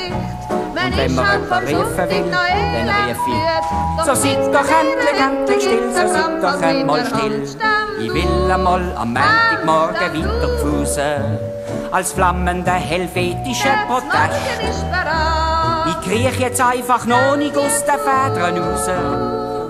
nicht. 0.84 0.92
Und 0.92 0.96
wenn 0.96 1.14
man 1.14 1.44
vom 1.46 1.64
rufen 1.76 2.10
will, 2.10 2.30
dann 2.30 2.88
rief 2.88 3.22
ich. 3.26 4.04
So 4.04 4.14
seid 4.14 4.54
doch 4.54 4.70
endlich, 4.80 5.18
endlich 5.20 5.62
still, 5.62 5.90
so 5.92 6.06
seid 6.12 6.42
doch 6.42 6.62
einmal 6.62 7.04
still. 7.04 7.44
Ich 8.00 8.14
will 8.14 8.50
einmal 8.50 8.82
am 8.96 9.12
Montagmorgen 9.12 10.14
weiter 10.14 10.48
pfusen, 10.58 11.38
als 11.90 12.12
flammender 12.12 12.72
helvetischer 12.72 13.76
Protest. 13.88 14.84
Ich 15.88 16.00
kriech 16.08 16.38
jetzt 16.38 16.60
einfach 16.60 17.04
noch 17.06 17.36
nicht 17.36 17.56
aus 17.56 17.84
den 17.84 17.98
Federn 17.98 18.58
raus. 18.58 18.88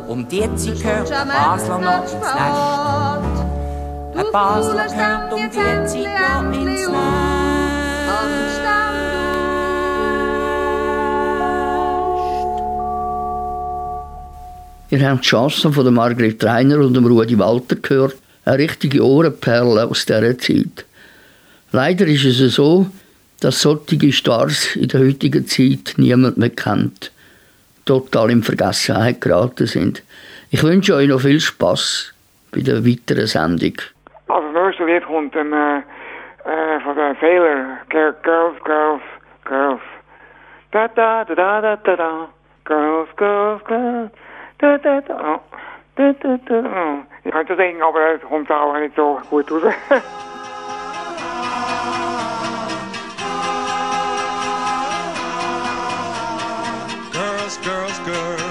Um 0.08 0.28
die 0.28 0.54
Zeit 0.56 0.82
gehört 0.82 1.10
der 1.10 1.26
Basler 1.26 1.78
noch 1.78 2.02
ins 2.02 2.12
Nest. 2.12 2.34
Ein 4.16 4.32
Basler 4.32 4.86
gehört 4.86 5.32
um 5.32 5.50
die 5.50 5.86
Zeit 5.86 6.08
noch 6.20 6.52
ins 6.52 6.88
Nest. 6.88 8.47
Ihr 14.90 15.06
habt 15.06 15.24
die 15.24 15.28
Chancen 15.28 15.72
von 15.72 15.92
Margret 15.92 16.42
Reiner 16.42 16.78
und 16.78 16.96
Rudi 16.96 17.38
Walter 17.38 17.76
gehört. 17.76 18.16
Eine 18.46 18.58
richtige 18.60 19.04
Ohrenperle 19.04 19.86
aus 19.86 20.06
dieser 20.06 20.38
Zeit. 20.38 20.86
Leider 21.72 22.06
ist 22.06 22.24
es 22.24 22.54
so, 22.54 22.86
dass 23.40 23.60
solche 23.60 24.12
Stars 24.12 24.74
in 24.76 24.88
der 24.88 25.00
heutigen 25.00 25.46
Zeit 25.46 25.94
niemand 25.98 26.38
mehr 26.38 26.48
kennt. 26.48 27.12
Total 27.84 28.30
in 28.30 28.42
Vergessenheit 28.42 29.20
geraten 29.20 29.66
sind. 29.66 30.02
Ich 30.50 30.62
wünsche 30.62 30.94
euch 30.94 31.08
noch 31.08 31.20
viel 31.20 31.40
Spaß 31.40 32.14
bei 32.52 32.60
der 32.60 32.84
weiteren 32.86 33.26
Sendung. 33.26 33.74
Also 34.28 34.46
das 34.54 34.64
nächste 34.64 34.84
Lied 34.86 35.04
kommt 35.04 35.36
ähm, 35.36 35.52
äh, 35.52 35.78
äh, 35.78 36.80
von 36.82 36.96
den 36.96 37.14
Sailor. 37.20 37.78
Girl- 37.90 38.16
Girls, 38.22 38.56
Girls, 38.64 39.02
Girls. 39.44 39.80
Da 40.72 40.88
da 40.88 41.24
da 41.26 41.60
da 41.60 41.76
da 41.76 41.96
da. 41.96 42.28
Girls, 42.64 43.08
Girls, 43.16 43.62
Girls. 43.66 44.10
Da 44.58 44.76
da 44.76 45.00
da. 45.00 45.14
Oh. 45.36 45.40
Da 45.94 46.12
da 46.14 46.36
da. 46.36 46.54
Oh. 46.64 47.04
Ich 47.24 47.30
könnte 47.30 47.56
singen, 47.56 47.80
aber 47.80 48.14
es 48.14 48.22
kommt 48.22 48.50
auch 48.50 48.76
nicht 48.78 48.96
so 48.96 49.20
gut 49.30 49.50
raus. 49.52 49.62
Girls, 57.12 57.56
girls, 57.58 57.98
girls, 58.04 58.42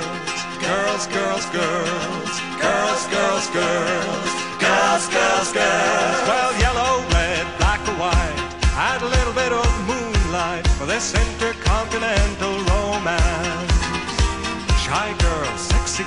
girls, 0.63 1.07
girls, 1.07 1.45
girls, 1.51 1.91
girls, 2.31 3.07
girls, 3.11 3.47
girls, 3.51 4.31
girls, 4.59 5.07
girls, 5.09 5.51
girls. 5.51 6.19
Well, 6.27 6.51
yellow, 6.59 7.03
red, 7.11 7.45
black 7.59 7.81
or 7.87 7.95
white, 7.99 8.39
and 8.79 9.03
a 9.03 9.07
little 9.07 9.33
bit 9.33 9.51
of 9.51 9.67
moonlight 9.85 10.65
for 10.79 10.85
this 10.85 11.13
intercontinental 11.13 12.56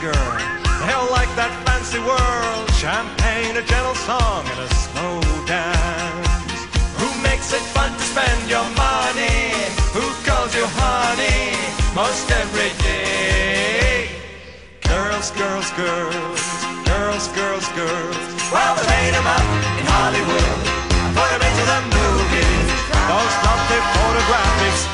sexy 0.01 0.19
girl, 0.19 0.87
they 0.87 0.93
all 0.93 1.11
like 1.11 1.29
that 1.37 1.53
fancy 1.67 1.99
world. 2.01 2.71
Champagne, 2.75 3.57
a 3.57 3.63
gentle 3.63 3.95
song, 3.95 4.45
and 4.47 4.61
a 4.61 4.69
slow 4.75 5.21
dance. 5.47 6.67
Who 6.99 7.09
makes 7.23 7.53
it 7.53 7.63
fun 7.75 7.93
to 7.93 8.05
spend 8.05 8.49
your 8.49 8.65
money? 8.77 9.53
Who 9.93 10.05
calls 10.25 10.55
you 10.55 10.65
honey 10.67 11.57
most 11.95 12.31
every 12.31 12.73
day? 12.83 14.09
Girls, 14.89 15.31
girls, 15.33 15.71
girls, 15.73 16.41
girls, 16.85 17.29
girls, 17.29 17.69
girls. 17.77 18.17
Well, 18.53 18.75
they 18.77 18.87
made 18.89 19.15
'em 19.15 19.27
up 19.27 19.47
in 19.81 19.87
Hollywood 19.87 20.59
and 21.05 21.15
put 21.17 21.29
'em 21.33 21.43
into 21.49 21.65
the 21.73 21.81
movies. 21.97 22.69
Those 23.11 23.35
lovely 23.47 23.81
photographic 23.95 24.90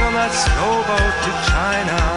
on 0.00 0.14
that 0.14 0.32
slow 0.32 0.82
boat 0.88 1.14
to 1.24 1.32
China. 1.50 2.13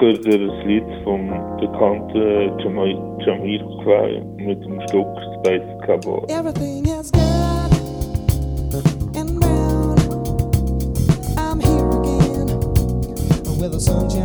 Das 0.00 0.16
Lied 0.64 0.84
vom 1.02 1.28
bekannten 1.58 2.56
Jamiroquai 3.26 4.22
mit 4.36 4.64
dem 4.64 4.80
Stück 4.82 5.08
Space 5.40 5.66
Cowboy. 5.84 6.22
Everything 6.28 6.84
is 6.84 7.10
good 7.10 8.86
and 9.16 9.42
round. 9.42 9.98
I'm 11.36 11.58
here 11.58 11.90
again 11.98 12.46
with 13.58 13.74
a 13.74 13.80
sunshine 13.80 14.17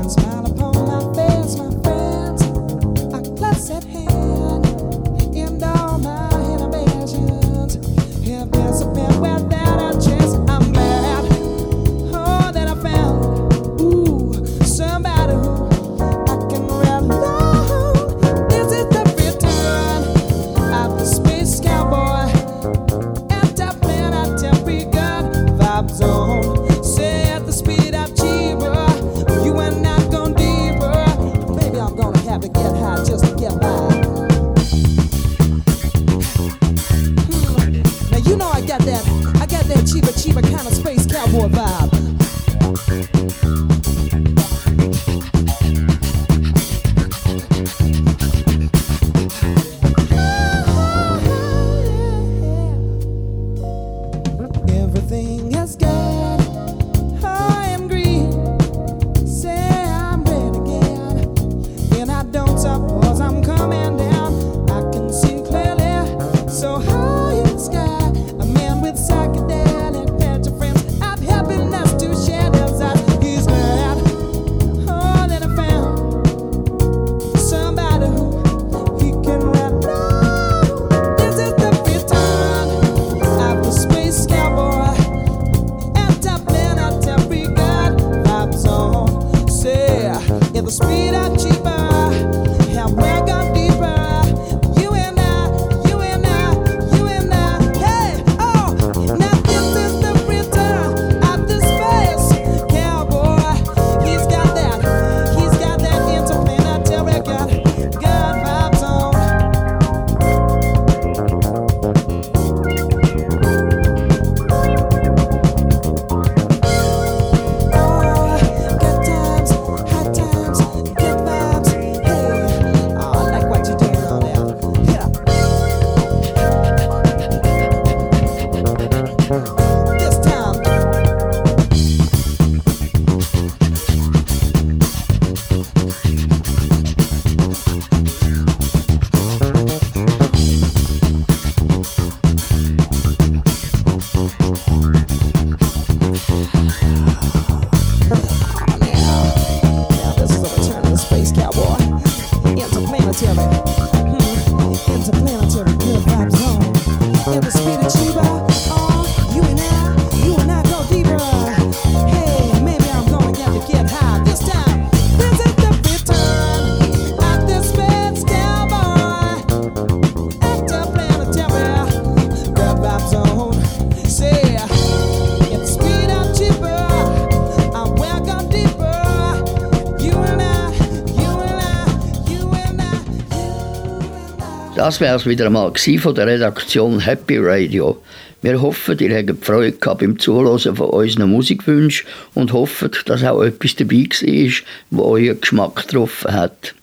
Das 184.84 185.00
wäre 185.00 185.16
es 185.16 185.26
wieder 185.26 185.46
einmal 185.46 185.72
von 185.74 186.14
der 186.14 186.28
Redaktion 186.28 187.00
Happy 187.00 187.38
Radio. 187.38 188.04
Wir 188.42 188.62
hoffen, 188.62 189.00
ihr 189.00 189.16
habt 189.16 189.46
Freude 189.46 189.78
gehabt 189.78 190.02
beim 190.02 190.20
Zuhören 190.20 190.76
von 190.76 190.90
unseren 190.90 191.30
Musikwünschen 191.30 192.06
und 192.34 192.52
hoffen, 192.52 192.92
dass 193.06 193.24
auch 193.24 193.44
etwas 193.44 193.78
dabei 193.78 194.10
war, 194.10 194.52
wo 194.90 195.04
euren 195.04 195.40
Geschmack 195.40 195.88
getroffen 195.88 196.34
hat. 196.34 196.76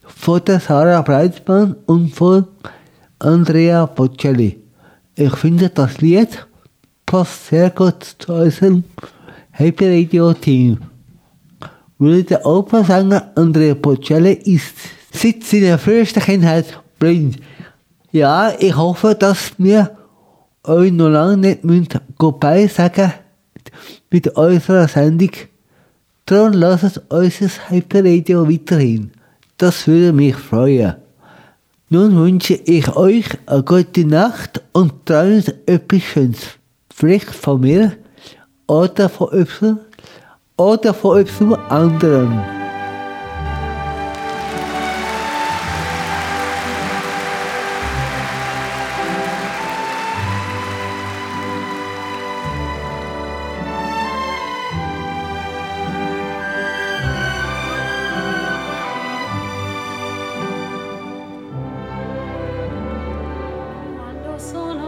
von 0.04 0.44
der 0.44 0.60
Sarah 0.60 1.02
Breitmann 1.02 1.74
und 1.86 2.14
von 2.14 2.46
Andrea 3.18 3.86
Bocelli. 3.86 4.60
Ich 5.16 5.34
finde 5.34 5.68
das 5.68 6.00
Lied 6.00 6.46
passt 7.12 7.48
sehr 7.48 7.68
gut 7.68 8.16
zu 8.20 8.32
unserem 8.32 8.84
Happy 9.50 9.84
Radio 9.84 10.32
Team. 10.32 10.78
Weil 11.98 12.22
der 12.22 12.46
Opernsänger 12.46 13.32
Andrea 13.34 13.74
Bocelli 13.74 14.32
ist 14.32 14.74
seit 15.12 15.44
seiner 15.44 15.76
frühesten 15.76 16.22
Kindheit 16.22 16.80
blind. 16.98 17.36
Ja, 18.12 18.54
ich 18.58 18.74
hoffe, 18.74 19.14
dass 19.14 19.52
wir 19.58 19.94
euch 20.64 20.90
noch 20.90 21.10
lange 21.10 21.36
nicht 21.36 21.64
müssen 21.64 22.00
Goodbye 22.16 22.66
sagen 22.66 23.12
mit 24.10 24.28
unserer 24.28 24.88
Sendung. 24.88 25.32
Darum 26.24 26.54
lasst 26.54 27.02
unser 27.10 27.50
Hyperradio 27.68 28.48
weiterhin. 28.48 29.10
Das 29.58 29.86
würde 29.86 30.14
mich 30.14 30.36
freuen. 30.36 30.94
Nun 31.90 32.16
wünsche 32.16 32.54
ich 32.54 32.96
euch 32.96 33.26
eine 33.44 33.62
gute 33.64 34.06
Nacht 34.06 34.62
und 34.72 35.04
träumt 35.04 35.54
etwas 35.66 36.02
Schönes 36.04 36.61
vielleicht 36.95 37.30
von 37.30 37.61
mir 37.61 37.97
oder 38.66 39.09
von 39.09 39.28
Y 39.32 39.76
oder 40.57 40.95
von 40.95 41.20
Y 41.20 41.55
anderen. 41.68 42.62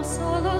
solo 0.05 0.53